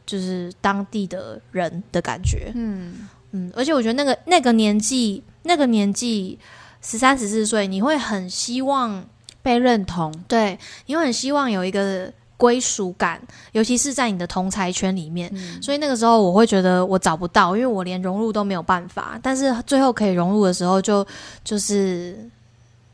[0.06, 3.08] 就是当地的人的感觉，嗯。
[3.34, 6.38] 嗯，而且我觉得那个那个年纪，那个年纪
[6.82, 9.02] 十三十四岁，你会很希望
[9.42, 13.22] 被认同，对，你会很希望有一个归属感，
[13.54, 15.34] 尤其是在你的同才圈里面。
[15.62, 19.18] 所以那个时候我会觉得我找不到，因为我连融入都没有办法。
[19.24, 21.08] 但是最后可以融入的时候，就
[21.42, 22.30] 就是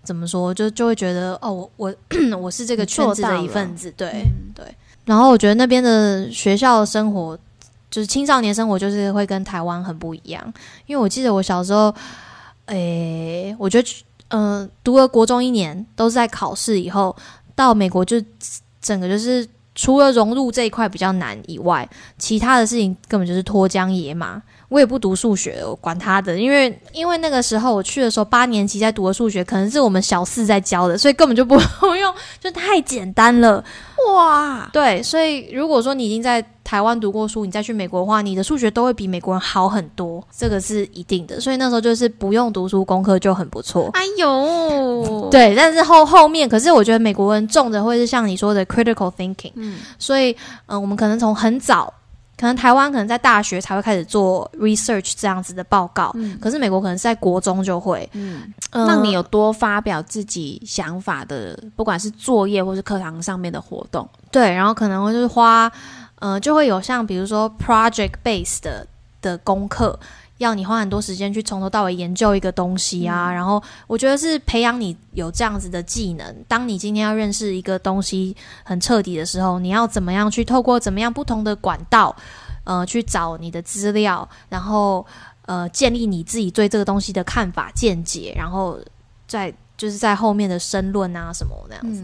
[0.03, 1.95] 怎么说，就就会觉得哦，我我
[2.39, 4.63] 我是这个圈子的一份子，对对。
[5.07, 7.39] 然后我觉得那边的学校生活，
[7.89, 10.53] 就是青少年生活，就是会跟台湾很不一样。
[10.85, 11.95] 因为我记得我小时候，
[12.65, 13.89] 诶，我觉得，
[14.27, 17.15] 嗯，读了国中一年，都是在考试以后
[17.55, 18.21] 到美国，就
[18.81, 21.87] 整个就是除了融入这一块比较难以外，
[22.17, 24.41] 其他的事情根本就是脱缰野马。
[24.69, 31.55] 我也不读数学，我管他的，因为因为那个时候我去的时候，八年级在读的数学，可能是我们小四在教的，所以根本就 不
[31.95, 33.63] 用，就太简单了。
[34.13, 41.39] 哇，对，所以如果说你已经在台湾读过书，你再去美国的话，你的数学都会比美国人好很多，这个是一定的。
[41.39, 43.89] 所以那时候就是不用读书，功课就很不错。
[43.93, 51.93] 哎呦，对，但是后后面，可是我觉得美国人重的会是像你说的 critical thinking，嗯，所以嗯，我们可能从很早。
[52.39, 65.71] 可能台湾可能在大学才会开始做 research 这样子的报告，可是美国可能在国中就会，嗯，让你有多发表自己想法的，不管是作业或是课堂上面的活动，对，然后可能会就是花，
[66.19, 68.87] 呃，就会有像比如说 project based 的
[69.21, 69.99] 的功课。
[70.39, 76.35] 要你花很多时间去从头到尾研究一个东西啊，然后我觉得是培养你有这样子的技能。
[76.47, 82.15] 当你今天要认识一个东西很彻底的时候，你要怎么样去透过怎么样不同的管道，
[82.65, 85.03] 呃，去找你的资料，然后
[85.47, 88.79] 呃，建立你自己对这个东西的看法见解，然后
[89.27, 92.03] 再就是在后面的申论啊什么那样子。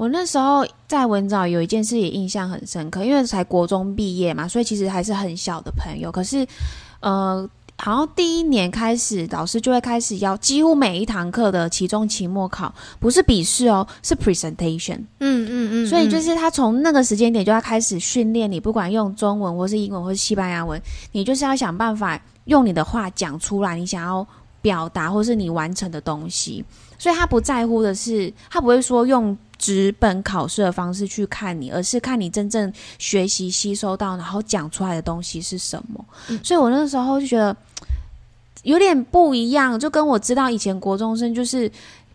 [0.00, 6.46] 我那时候在文藻有一件事也印象很深刻，因为才国中毕业嘛，所以其实还是很小的朋友，可是。
[7.00, 15.00] 呃，好像第一年开始，老师就会开始要几乎每一堂课的期中、期末考，不是笔试哦，是 presentation。
[15.18, 15.86] 嗯嗯嗯。
[15.86, 20.80] 所以就是他从那个时间点就要开始训练你，不管用中文或是英文或是西班牙文，
[21.12, 24.26] 你就是要想办法用你的话讲出来，你想要
[24.62, 26.64] 表达或是你完成的东西。
[26.98, 29.36] 所以他不在乎的是，他不会说用。
[29.60, 36.04] 纸本考试的方式去看你，而是看你真正学习吸收到，然后讲出来的东西是什么。
[36.42, 37.56] 所以我那时候就觉得
[38.64, 41.70] 有点不一样，就跟我知道以前国中生就是。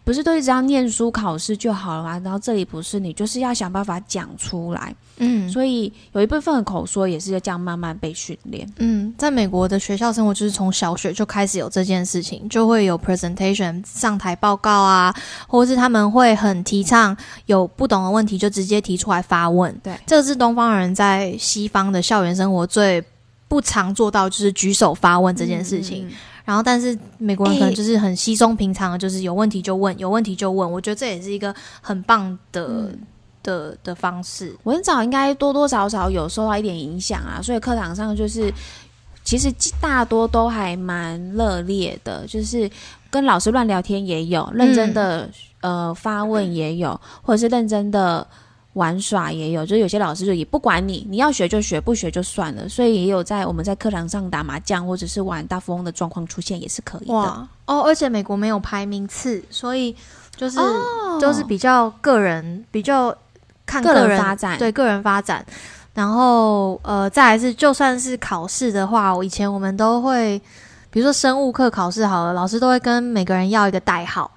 [0.06, 2.22] 不是都一直要念书考试就好了吗？
[2.24, 4.96] 然后这里不是你，就是要想办法讲出来。
[5.18, 8.72] 嗯，所以有一部分的口说也是要这样慢慢被训练。
[8.78, 15.12] 嗯，在美国的学校生活就是从小学就开始有这件事情，就会有 presentation 上台报告啊，
[15.48, 19.76] 或者是他们会很提倡有不懂的问题就直接提出来发问。
[19.82, 23.04] 对，这个是东方人在西方的校园生活最
[23.48, 26.08] 不常做到，就是举手发问这件事情。
[26.46, 30.72] 然后，但是美国人可能就是很稀松平常的，就是有问题就问，有问题就问。
[30.72, 32.92] 我觉得这也是一个很棒的
[33.42, 34.56] 的的方式。
[34.64, 38.54] 文藻应该多多少少有受到一点影响啊，所以课堂上就是
[39.24, 42.70] 其实大多都还蛮热烈的，就是
[43.10, 45.28] 跟老师乱聊天也有，认真的、
[45.62, 48.26] 呃发问也有，或者是认真的
[48.76, 49.66] 玩耍也有。
[49.66, 52.70] 就是有些老师就也不管你，你要学就学，不学就算了。
[52.70, 57.14] 所以也有在我们在课堂上打麻将或者是玩大富翁的状况出现，也是可以的。
[57.14, 59.94] 哇哦，而且美国没有排名次，所以
[60.36, 63.16] 就是、哦就是比较个人，比较
[63.66, 65.46] 看个人人发展对个人发展。
[65.94, 70.38] 然后呃，再来是就算是考试的话，我以前我们都会，
[70.92, 74.30] 比如说生物课考试好了，老师都会跟每个人要一个代号，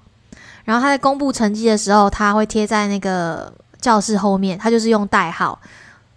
[0.63, 5.59] 然后他在公布成绩的时候，他会贴在那个教室后面，他就是用代号。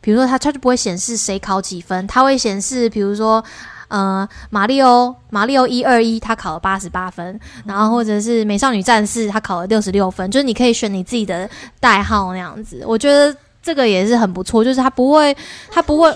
[0.01, 3.43] 比如说他他就不会显示谁考几分，他会显示比如说
[3.87, 11.49] 呃马里欧马里欧一二一他考了八十八分，然后或者是美少女战士他考了六十六分，就是你可以选你自己的
[11.79, 12.83] 代号那样子。
[12.85, 15.37] 我觉得这个也是很不错，就是他不会
[15.71, 16.13] 他不会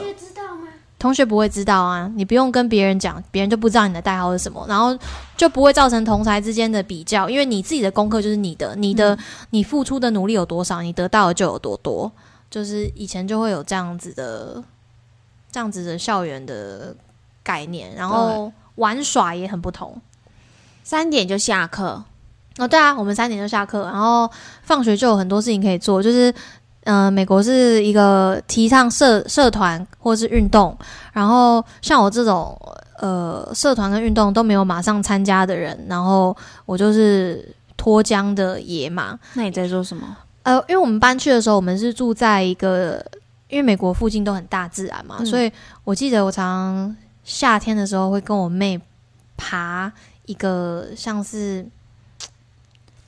[0.98, 4.96] 同学不会知道啊，你不用跟别人讲，别人就不知道你的代号是什么，然后
[5.36, 9.16] 就不会造成同才之间的比较，因为你自己的功课就是你的，你的、
[9.50, 12.10] 你付出的努力有多少，你得到的就有多多。
[12.48, 14.62] 就是以前就会有这样子的
[15.52, 16.96] 这样子的校园的
[17.42, 20.00] 概念，然后玩耍也很不同。
[20.82, 22.02] 三点就下课，
[22.56, 24.30] 哦，对啊，我们三点就下课，然后
[24.62, 26.32] 放学就有很多事情可以做，就是。
[26.86, 30.76] 嗯、美国是一个提倡社社团或是运动，
[31.12, 32.56] 然后像我这种
[32.98, 39.18] 呃社团跟运动都没有马上参加的人，然后我就是脱缰的野马。
[39.34, 40.16] 那你在做什么？
[40.44, 43.04] 呃，因为我们搬去的时候，我们是住在一个，
[43.48, 45.50] 因为美国附近都很大自然嘛，嗯所以
[45.82, 46.94] 我记得我常
[47.24, 48.80] 夏天的时候会跟我妹
[49.36, 49.92] 爬
[50.26, 51.70] 一个像是也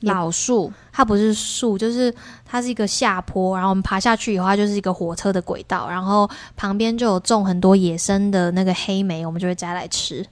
[0.01, 2.13] 老树，它不是树，就是
[2.45, 10.25] 它是一个下坡，然后我们爬下去以后，它就是一个火车的轨道，然后旁边就有种很多野生的那个黑莓，我们就会摘来吃。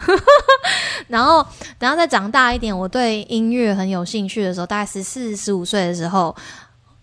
[1.08, 1.44] 然后
[1.78, 6.34] 等到再长大一点，我对音乐很有兴趣的时候，大概十四、十五岁的时候，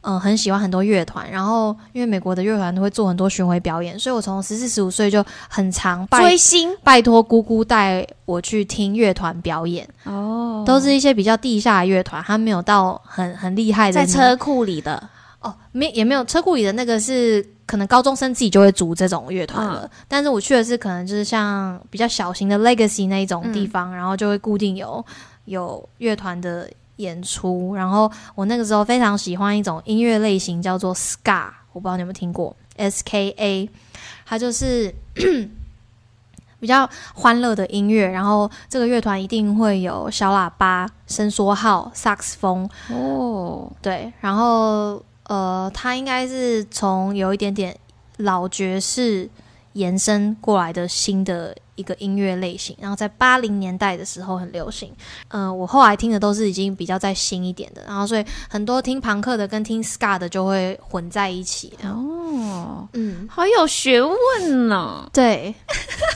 [0.10, 1.30] 嗯、很喜欢很多乐团。
[1.30, 9.88] 然后因为美国的乐团都会做很多巡回表演，所以我从十四、十五岁就很常拜追星拜托姑姑带我去听乐团表演。
[10.04, 15.02] 哦都是一些比较地下的乐团，他没有到很很厉害的在车库里的，
[15.40, 25.06] 哦，没也没有车库里的那个是可能高中生自己就会组这种乐团了，但是我去的是可能就是像比较小型的 Legacy 那一种地方，然后就会固定有
[25.46, 33.70] 有乐团的演出，然后我那个时候非常喜欢一种音乐类型叫做 Ska，我不知道你有没有听过 S K A，
[34.26, 34.94] 它就是。
[36.60, 47.78] 比较欢乐的音乐，然后这个乐团一定会有小喇叭、伸缩号、萨克斯风，哦，对，然后呃，它应该是从有一点点
[48.18, 49.30] 老爵士
[49.74, 54.92] 延伸过来的新的一个音乐类型，然后在八零年代的时候很流行。
[55.30, 61.72] 嗯、我后来听的都是已经比较再新一点的，然后所以很多听朋克的跟听 ska 的就会混在一起。
[61.84, 65.56] 哦，嗯，好有学问呢、对，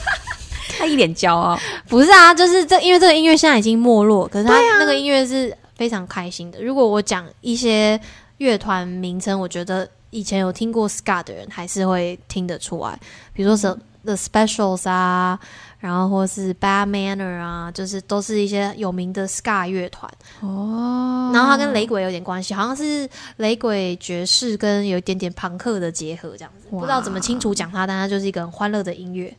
[0.76, 1.58] 他一脸骄傲。
[1.88, 6.62] 不是啊，就是这，因为这个音乐现在已经没落，可是他那个音乐是非常开心的。
[6.62, 7.98] 如果我讲一些
[8.38, 12.98] 乐团名称，我觉得以前有听过 ska 的人还是会听得出来，
[13.32, 15.38] 比如说 The Specials 啊，
[15.78, 20.12] 然后或是 Bad Manner 啊，就是都是一些有名的 ska 乐团。
[20.40, 29.36] 哦，然后它跟雷鬼有点关系，好像是雷鬼爵士跟有一点点朋克的结合这样子，不知道怎么清楚讲它，但它就是一个很欢乐的音乐。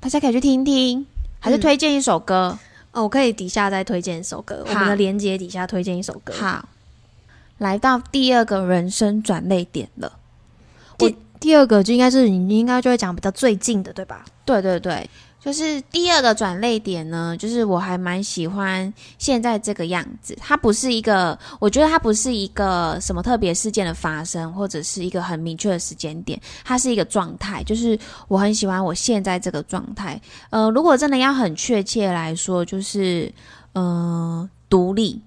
[0.00, 1.06] 大家可以去听听，
[1.40, 2.58] 还是嗯推荐一首歌。
[2.92, 6.32] 哦，我可以底下再推荐一首歌，我好们的连接底下推荐一首歌。
[6.34, 6.68] 好，
[7.58, 10.12] 来到第二个人生转泪点了。
[10.96, 14.24] 第第二个就应该是你应该就会讲比较最近的，对吧？
[14.44, 15.08] 对对对，
[15.40, 20.36] 就是第二个转泪点呢，就是我还蛮喜欢现在这个样子。
[20.40, 27.62] 它不是一个，我觉得它不是一个什么特别事件的发生，或者是一个很明确的时间点，它是一个状态。
[27.62, 30.20] 就是我很喜欢我现在这个状态。
[30.50, 33.32] 呃，如果真的要很确切来说，就是
[33.74, 35.20] 呃独立。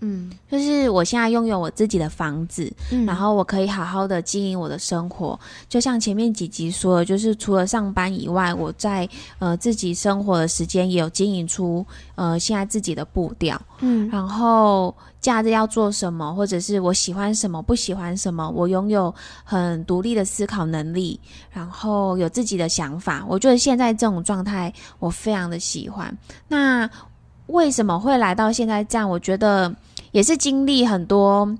[0.00, 0.30] 嗯。
[0.50, 3.06] 就是我现在拥有我自己的房子，嗯。
[3.06, 5.38] 然后我可以好好的经营我的生活，
[5.68, 14.08] 就像前面几集说的，就是除了上班以外，我在呃自己生活的时间也有经营出呃现在自己的步调，嗯。
[14.10, 21.18] 然后假日要做什么，或者是我喜欢什么不喜欢什么，我拥有很独立的思考能力，
[21.50, 26.16] 然后有自己的想法，我觉得现在这种状态我非常的喜欢。
[26.48, 26.88] 那
[27.48, 29.08] 为什么会来到现在这样？
[29.08, 29.74] 我觉得
[30.12, 31.56] 也是经历很多，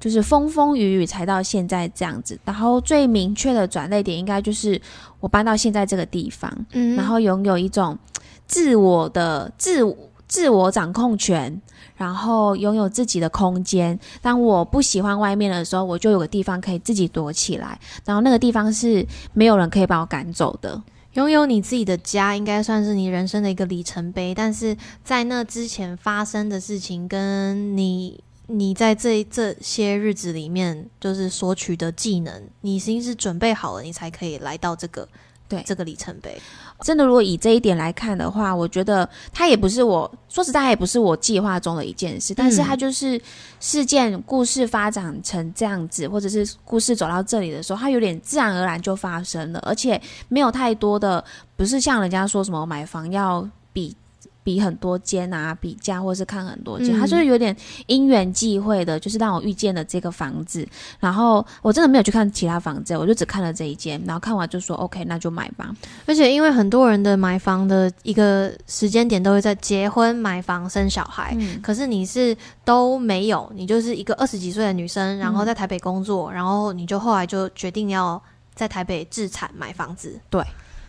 [0.00, 2.38] 就是风风雨雨才到现在这样子。
[2.44, 4.80] 然后最明确的转捩点，应该就是
[5.20, 7.98] 我搬到现在这个地方，嗯然后拥有一种
[8.46, 9.80] 自我的自
[10.26, 11.60] 自我掌控权，
[11.94, 13.98] 然后拥有自己的空间。
[14.22, 20.82] 当我不喜欢外面的时候，我就有个地方可以自己躲起来，然后那个地方是没有人可以把我赶走的。
[21.14, 24.34] 拥有你自己的家，应该算是你人生的一个里程碑。
[24.34, 35.06] 但是在那之前发生的事情，跟你你在这这些日子里面，就是索取的技能，你已经是准备好了，你才可以来到这个
[35.48, 36.40] 对这个里程碑。
[36.82, 43.20] 真的，如果以这一点来看的话，我觉得它也不是我说实在，也不是我计划中的一件事，但是它就是
[43.60, 51.24] 事件故事发展成这样子，或者是故事走到这里的时候，它有点自然而然就发生了，而且没有太多的，
[51.56, 53.96] 不是像人家说什么买房要比。
[54.44, 60.66] 比很多间啊，比价或是看很多间，嗯它就是有点因缘际会的，就是让我遇见了这个房子。
[60.98, 65.74] 然后我真的没有去看其他房子，我就只看了这一间，然后看完就说 OK，那就买吧。
[66.06, 78.20] 而且因为很多人的买房的一个时间点都会在结婚、买房、生小孩，嗯，可是你是都没有，你就是一个二十几岁的女生，然后在台北工作，然后你就后来就决定要
[78.54, 80.18] 在台北自产买房子。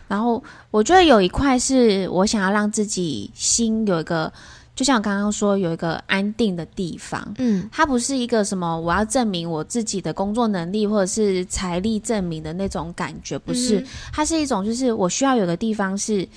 [0.08, 4.32] 然后我觉得有一块是我想要让自己心有一个，
[4.74, 7.34] 就像我刚刚说有一个安定的地方。
[7.38, 16.28] 嗯它不是一个什么我要证明我自己的工作能力或者是财力证明的那种感觉，不是，嗯它是一种就是我需要有个地方是，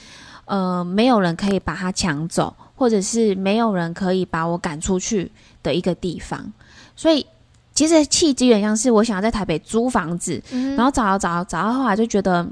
[0.46, 6.52] 呃，没有人可以把它抢走，或者是没有人可以把我赶出去的一个地方。
[6.96, 7.26] 所以
[7.74, 12.48] 其实契机有点像是我想要在台北租房子，嗯然后找到找到找到后来就觉得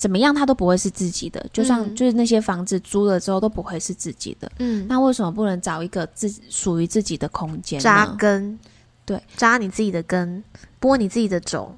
[0.00, 1.94] 怎么样，它都不会是自己的，就像、嗯。
[1.94, 4.50] 就是那些房子租了之后都不会是自己的。
[4.58, 7.78] 嗯，那为什么不能找一个自属于自己的空间？
[7.78, 8.58] 扎根，
[9.04, 10.42] 对，扎你自己的根，
[10.78, 11.76] 播你自己的种，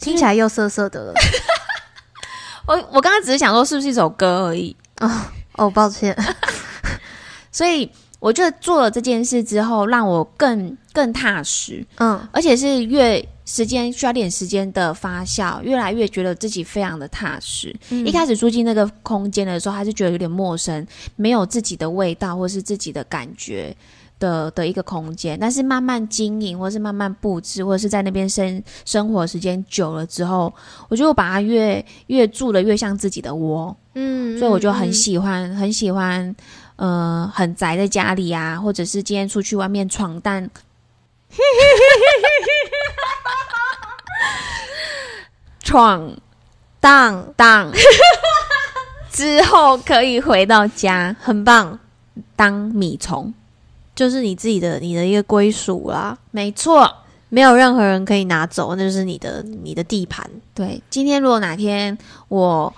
[0.00, 1.14] 听起来又涩涩的了。
[2.66, 4.74] 我我刚刚只是想说是不是一首歌而已，
[5.52, 6.18] 哦，抱歉。
[7.52, 7.88] 所以
[8.18, 12.28] 我觉得做了这件事之后，让我更更踏实，嗯。
[12.32, 17.74] 而且是越时间需要点时间的发酵，越来越觉得自己非常的踏实。
[17.90, 20.84] 一开始住进那个空间的时候，还是觉得有点陌生，
[21.14, 23.74] 没有自己的味道或是自己的感觉
[24.18, 25.38] 的的一个空间。
[25.38, 30.52] 但是慢慢经营，或是慢慢布置，或者是在那边生生活时间久了之后，
[30.88, 36.34] 我觉得我把它越越住的越像自己的窝，嗯所以我就很嗯喜欢，很喜欢，
[36.74, 40.50] 呃，很宅在家里啊，或者是今天出去外面闯荡。
[45.62, 46.16] 闯
[46.80, 47.72] 荡荡
[49.10, 51.78] 之后可以回到家很棒，
[52.34, 53.32] 当米虫，
[53.94, 56.98] 就是你自己的你的一个归属啦，没错。
[57.28, 60.30] 没有任何人可以拿走，那就是你的你的地盘。
[60.54, 61.98] 对，今天如果哪天
[62.28, 62.72] 我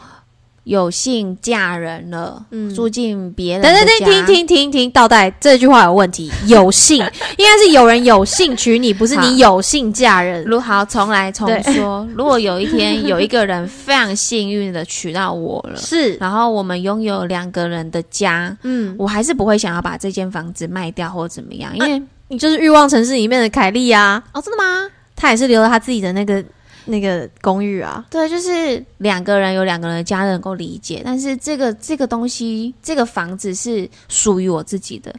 [0.69, 6.31] 有幸嫁人了，嗯住进别人等，等等，停停停停，倒带这句话有问题。
[6.47, 10.45] 有幸应该是有人有幸娶你，不是你有幸嫁人。
[10.45, 12.07] 如好，重来重对说。
[12.15, 24.87] 如果有一天有一个人非常幸运的娶到我了，是，然后我们拥有两个人的家，嗯，我还是不会想要把这间房子卖掉或怎么样，因为、你就是欲望城市里面的凯莉啊，哦，真的吗？
[25.17, 26.45] 她也是留了她自己的那个
[26.89, 28.05] 那个公寓啊。
[28.11, 35.15] 对，就是两个人有两个人的家人能够理解，但是这个这个东西，这个房子是属于我自己的。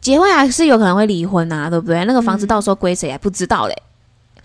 [0.00, 2.04] 结婚还是有可能会离婚啊，对不对？
[2.06, 3.74] 那个房子嗯到时候归谁还不知道嘞。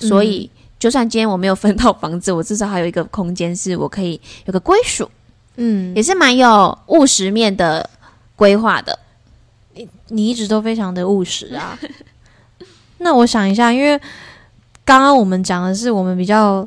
[0.01, 5.09] 嗯所以，就算今天我没有分到房子，我至少还有一个空间是我可以有个归属，
[5.55, 7.89] 嗯也，是蛮有务实面的
[8.35, 8.99] 规划的。
[9.73, 11.79] 你你一直都非常的务实啊。
[12.97, 13.97] 那我想一下，因为
[14.85, 16.65] 刚刚我们讲的是我们比较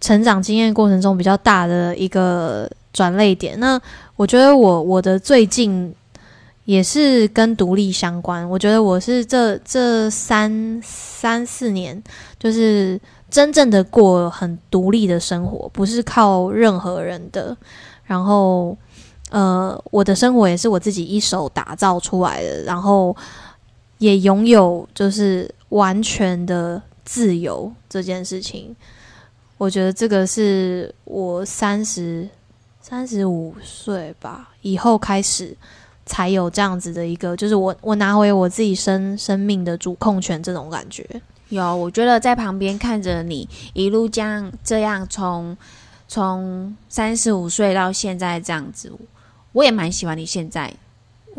[0.00, 3.58] 成长经验过程中比较大的一个转泪点。
[3.60, 3.80] 那
[4.16, 5.94] 我觉得我我的最近
[6.64, 8.48] 也是跟独立相关。
[8.50, 12.02] 我觉得我是这这三三四年，
[12.38, 13.00] 就是
[13.30, 17.56] 真正的过很独立的生活，不是靠任何人的。
[18.04, 18.76] 然后，
[19.30, 23.16] 呃，我的生活也是我自己一手打造出来的，然后
[23.98, 26.82] 也拥有就是完全的
[27.12, 28.74] 自由这件事情。
[29.58, 32.26] 我觉得这个是我三十
[32.80, 35.54] 三十五岁吧以后开始
[36.06, 41.06] 才有这样子的一个，就是我我拿回我自己生生命的主控权这种感觉。
[41.50, 45.54] 有，我觉得在旁边看着你一路这样这样从
[46.08, 48.90] 从三十五岁到现在这样子，
[49.52, 50.72] 我也蛮喜欢你现在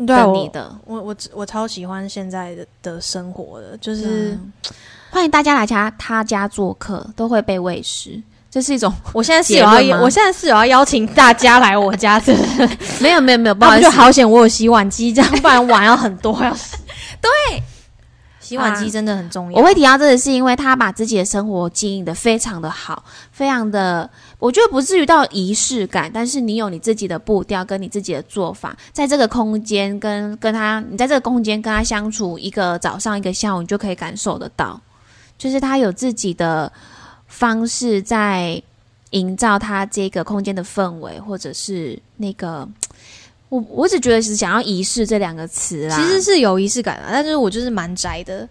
[0.06, 4.52] 对啊，我你的，我我我超喜欢现在的的生活的，就是嗯
[5.14, 8.20] 欢迎大家来家他家做客，都会被喂食。
[8.50, 12.36] 这是一种，我现在是有要，我现在是有要邀请大家来我家的。
[13.00, 16.76] 没有没有没有，不好意思，就好险我有洗碗机，这样不然碗要很多要洗。
[17.22, 17.62] 对。
[18.40, 19.60] 洗碗机真的很重要。
[19.60, 24.10] 我会提到这个，是因为他把自己的生活经营的非常的好，非常的，
[24.40, 34.78] 我觉得不至于到仪式感，但是你有你自己的步调跟你自己的做法，在这个空间跟跟他，你在这个空间跟他相处一个早上一个下午，你就可以感受得到，
[35.38, 36.70] 就是他有自己的
[37.26, 38.62] 方式在
[39.10, 42.68] 营造他这个空间的氛围，或者是那个。
[43.48, 48.48] 我我只觉得是想要仪式这两个词啦，其实是有仪式感的，但是我就是蛮宅的，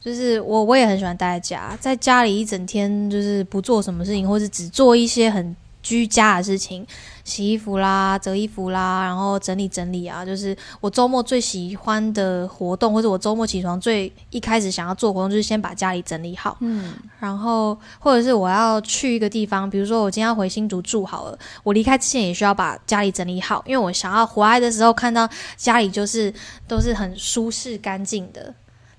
[0.00, 5.56] 就是我我也很喜欢待在家，在家里一整天就是不做什么事情，或者只做一些很。
[5.86, 6.84] 居家的事情，
[7.22, 16.56] 洗衣服啦、折衣服啦，然后整理整理啊，就是我周末最喜欢的活动，或者我周末起床最一开始想要做活动，就是先把家里整理好。
[16.58, 26.34] 嗯，然后或者是我要去一个地方，比如说我今天要回新竹住好了，我离开之前也需要把家里整理好，因为我想要回来的时候看到家里就是
[26.66, 28.52] 都是很舒适干净的。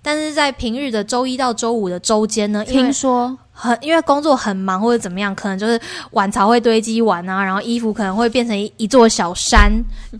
[0.07, 5.77] 但是在平日的周一到周五的周间呢，听说很因为工作很忙或者怎么样，可能就是
[6.11, 9.69] 碗槽会堆积完啊，然后衣服可能会变成一一座小山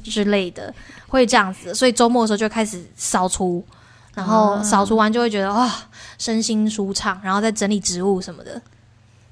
[0.04, 0.74] 之类的，
[1.08, 1.74] 会这样子。
[1.74, 3.64] 所以周末的时候就开始扫除，
[4.14, 8.62] 然后扫除完就会觉得啊，身心舒畅，然后再整理植物什么的。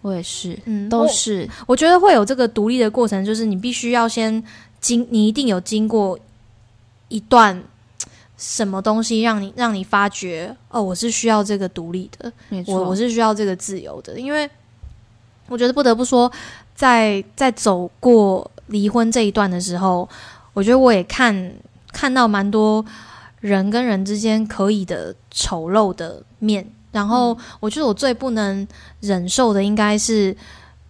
[0.04, 1.50] 我也是，嗯，都是。
[1.68, 4.42] 我觉得会有这个独立的过程，就是你必须要先
[4.80, 6.18] 经，你一定有经过
[7.10, 7.62] 一段。
[8.38, 10.82] 什么东西让你让你发觉哦？
[10.82, 12.32] 我是需要这个独立的，
[12.68, 14.50] 我我是需要这个自由的，因为
[15.48, 16.32] 我觉得不得不说，
[16.74, 20.08] 在在走过离婚这一段的时候，
[20.54, 21.54] 我觉得我也看
[21.94, 22.84] 看到蛮多
[23.40, 26.68] 人跟人之间可以的丑陋的面。
[26.92, 28.66] 然后我觉得我最不能
[29.02, 30.36] 忍受的，应该是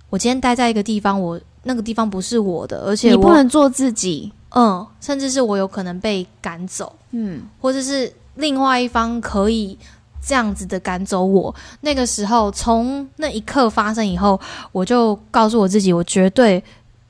[0.09, 4.31] 我今天待在一个地方，我那个地方不是我的，而且你不能做自己。
[4.51, 9.78] 嗯，甚至是我有可能被赶走，嗯，或者是另外一方可以
[10.22, 11.53] 这样子的赶走我。
[11.80, 14.38] 那个时候，从那一刻发生以后，
[14.74, 16.61] 我就告诉我自己，我绝对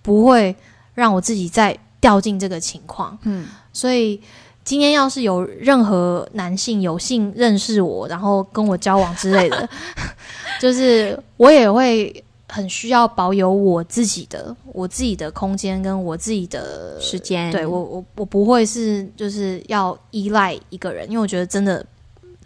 [0.04, 0.56] 不会
[0.94, 3.18] 让我自己再掉进这个情况。
[3.24, 4.22] 嗯，所以
[4.64, 9.68] 今天要是有任何男性有幸认识我，然后跟我交往之类的，
[10.62, 12.24] 就是我也会。
[12.56, 21.86] 很需要保有我自己的我自己的空间跟我自己的时间，对我我我不会是就是要依赖一个人，因为我觉得真的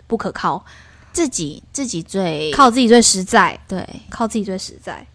[0.07, 0.65] 不可靠，
[1.13, 5.05] 自己自己最靠自己最实在，对，靠自己最实在。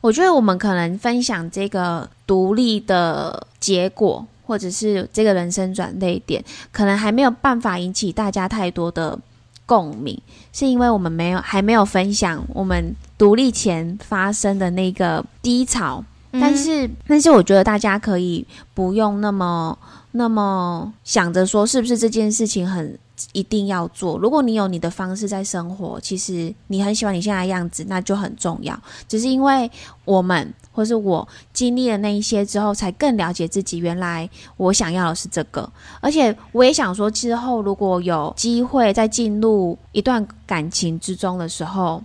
[0.00, 9.18] 我觉得我们可能分享这个独立的结果，或者是这个人生转捩点，可能还没有办法引起大家太多的。
[9.64, 10.20] 共鸣
[10.52, 19.78] 是因为我们没有还没有分享我们独立前发生的那个低潮，但是但是我觉得大家可以不用那么
[20.12, 22.98] 那么想着说是不是这件事情很
[23.32, 24.18] 一定要做。
[24.18, 28.78] 如果你有你的方式在生活，其实你很喜欢你现在的样子，那就很重要。
[29.08, 29.70] 只是因为
[30.04, 30.52] 我们。
[30.74, 33.76] 或是我经历了那一些之后，才更了解自己。
[33.76, 42.02] 原来我想要的是这个，而且我也想说，之后如果有机会再进入一段感情之中的时候，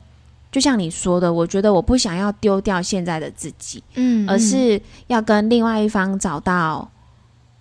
[0.57, 6.89] 就像你说的，我觉得我不想要丢掉现在的自己，嗯，而是要跟另外一方找到。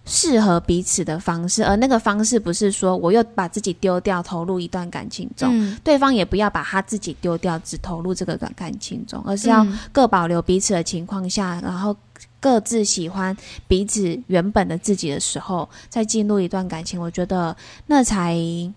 [0.09, 11.97] 适合彼此的方式，而那个方式不是说我又把自己丢掉，投入一段感情中，对方也不要把他自己丢掉，只投入这个感感情中，而是要各保留彼此的情况下，然后
[12.39, 13.37] 各自喜欢
[13.67, 17.01] 彼此原本的自己的时候，再进入一段感情。
[17.01, 17.57] 我觉得
[17.89, 18.37] 那才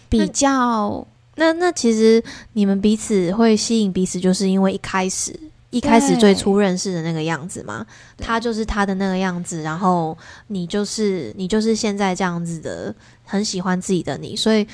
[0.10, 1.06] 比较
[1.40, 2.24] 那那其实
[2.54, 5.34] 你们彼此会吸引彼此，就是因为一开始。
[5.72, 7.86] 一开始最初认识的那个样子嘛，
[8.18, 10.18] 他就是他的那个样子，然后
[10.48, 12.92] 你就是你就是现在这样子的，
[13.24, 14.66] 很喜欢自己的你，所以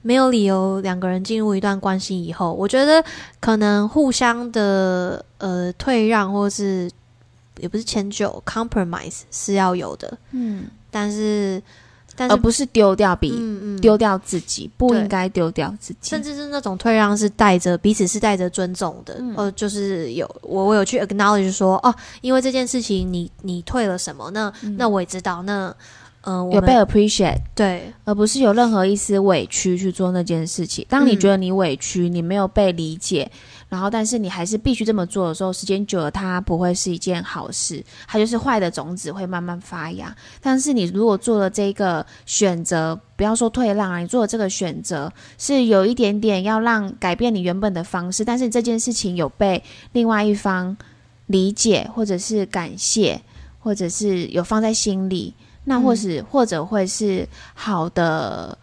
[0.00, 3.04] 没有理由两个人进入一段关系以后，我觉得
[3.38, 6.90] 可能互相的呃退让或是
[7.58, 11.62] 也不是迁就，compromise 是要有的，嗯，但是。
[12.16, 13.32] 而不是丢掉比
[13.80, 25.74] 丢掉自己，不应该丢掉自己，甚至是那种退让是带着彼此是带着尊重的，呃，就是有我我有去 acknowledge 说哦，因为这件事情你你退了什么，那那我也知道，那
[26.22, 27.92] 呃，我有被 appreciate，对。
[28.04, 30.86] 而不是有任何一丝委屈去做那件事情。
[30.88, 31.20] 当你嗯。
[31.20, 33.30] 觉得你委屈，你没有被理解，
[33.74, 40.14] 然后但是你还是必须这么做的时候，时间久了，它不会是一件好事，它就是坏的种子会慢慢发芽。
[40.40, 49.60] 但是你如果做了这个选择，不要说退让啊，你做了这个选择是有一点点要让改变你原本的方式，但是这件事情有被
[49.90, 50.76] 另外一方
[51.26, 53.20] 理解，或者是感谢，
[53.58, 55.34] 或者是有放在心里。
[55.66, 58.58] 那或是、或者会是好的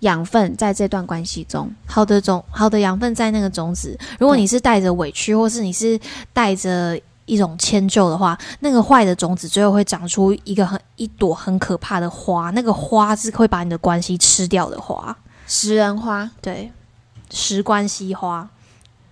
[0.00, 3.98] 养分在这段关系中，好的种好的养分在那个种子。
[4.18, 5.98] 如果你是带着委屈，或是你是
[6.32, 15.16] 带着一种迁就的话，那个坏的种子最后会长出一个很一朵很可怕的花，那个花是会把你的关系吃掉的花。
[15.46, 16.30] 食人花。
[16.40, 16.70] 对，
[17.30, 18.48] 食关系花，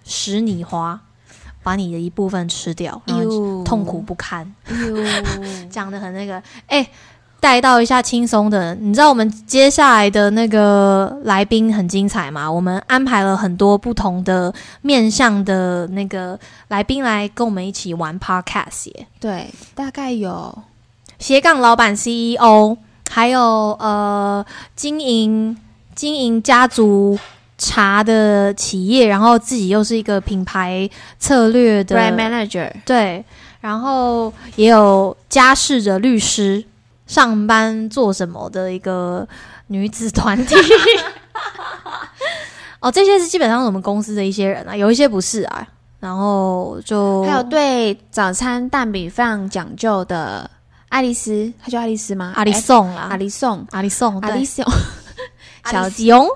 [0.04, 1.00] 食你花，
[1.62, 4.54] 把你的一部分吃掉，然后痛苦，不堪。
[5.70, 6.88] 讲的很那个，哎、
[7.44, 8.74] 带到一下轻松的。
[8.76, 12.50] 你知道我们接下来的那个来宾很精彩吗？
[12.50, 19.06] 我们安排了很多不同的面向的那个来宾来跟我们一起玩 podcast 耶。
[19.20, 20.58] 对，大概有
[21.18, 22.78] 斜杠老板 CEO，
[23.10, 23.42] 还有
[23.78, 24.42] 呃
[24.74, 25.54] 经营
[25.94, 27.18] 经营家族
[27.58, 30.88] 茶的企业，然后自己又是一个品牌
[31.18, 33.22] 策略的 brand manager，对，
[33.60, 36.64] 然后也有家事的律师，
[37.14, 39.24] 上班做什么的一个
[39.68, 40.56] 女子团体。
[42.82, 45.64] 哦，这些是基本上是我们公司的一些人啊，有一些不是啊。
[46.00, 50.50] 然后就还有对早餐蛋饼非常讲究的
[50.88, 52.32] 爱丽丝，她叫爱丽丝吗？
[52.34, 54.66] 阿里哎颂啦，阿里颂，阿里颂， 阿里颂
[55.62, 56.28] 阿里颂，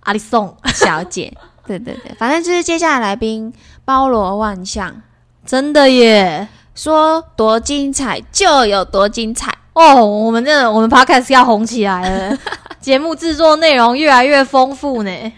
[0.00, 1.34] 阿里颂，小姐，
[1.66, 3.50] 对对对，反正就是接下来来宾
[3.86, 4.94] 包罗万象，
[5.46, 6.46] 真的耶！
[6.74, 9.52] 说多精彩就有多精彩。
[9.74, 12.38] 哦，我们这我们 podcast 要红起来了，
[12.80, 15.32] 节目制作内容越来越丰富呢。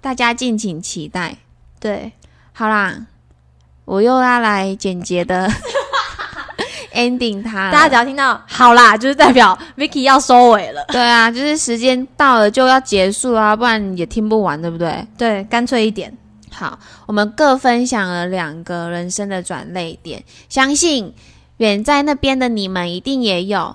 [0.00, 1.36] 大家敬请期待。
[1.78, 2.12] 对，
[2.52, 3.06] 好啦，
[3.84, 5.48] 我又要来简洁的
[6.94, 7.70] ending 它。
[7.70, 10.84] 大家只要听到好啦，就是代表 Vicky 要收尾了。
[10.88, 15.06] 对啊，就是时间到了就要结束啊，不然也听不完，对不对？
[15.16, 16.12] 对，干脆一点。
[16.52, 21.14] 好，我们各分享了两个人生的转泪点，相信
[21.60, 23.74] 远在那边的你们一定也有。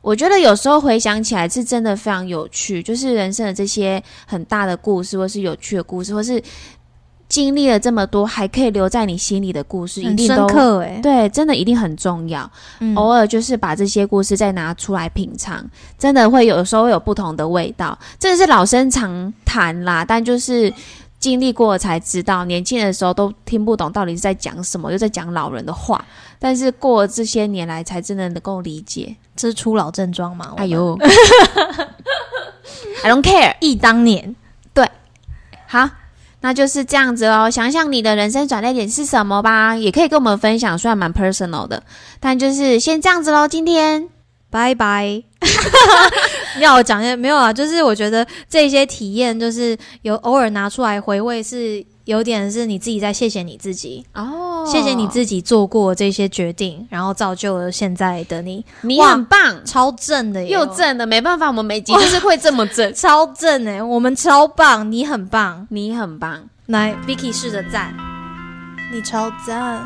[0.00, 6.42] 我觉得有时候回想起来是真的非常有趣，就是人生的这些很大的故事，或是有趣的故事，或是
[7.28, 10.46] 经历了这么多还可以留在你心里的故事，一定都
[11.00, 12.50] 对，真的一定很重要。
[12.80, 15.64] 嗯偶尔就是把这些故事再拿出来品尝，
[15.96, 17.96] 真的会有时候会有不同的味道。
[18.18, 20.70] 这是老生常谈啦，但就是
[21.22, 26.04] 经历过才知道，年轻的时候都听不懂到底是在讲什么，又在讲老人的话。
[26.40, 29.14] 但是过了这些年来，才真的能够理解。
[29.36, 30.54] 这是初老症状嘛？
[30.56, 30.98] 哎，呦，
[33.04, 33.54] I don't care。
[33.60, 34.34] 忆当年，
[34.74, 34.84] 对
[35.68, 35.88] 好，
[36.40, 37.48] 那就是这样子哦。
[37.48, 41.80] 想想你的人生转捩点是什么吧，也可以跟我们分享，虽然蛮 personal 的，
[42.18, 43.46] 但就是先这样子喽。
[43.46, 44.08] 今天
[44.52, 45.22] 拜拜。
[46.60, 47.50] 要我讲些没有啊？
[47.50, 62.92] 就是我觉得这些体验，就是有偶尔拿出来回味，是有点是你自己在谢谢你自己，哦谢谢你自己做过这些决定，然后造就了现在的你，你很棒，超正的耶，又正的，没办法，我们每集 就是会这么正。
[62.92, 67.94] 超正哎，我们超棒，你很棒，你很棒，来，Vicky 试着赞，
[68.92, 69.82] 你超赞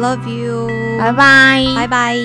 [0.00, 0.66] ，Love you，
[0.98, 2.16] 拜拜，拜拜。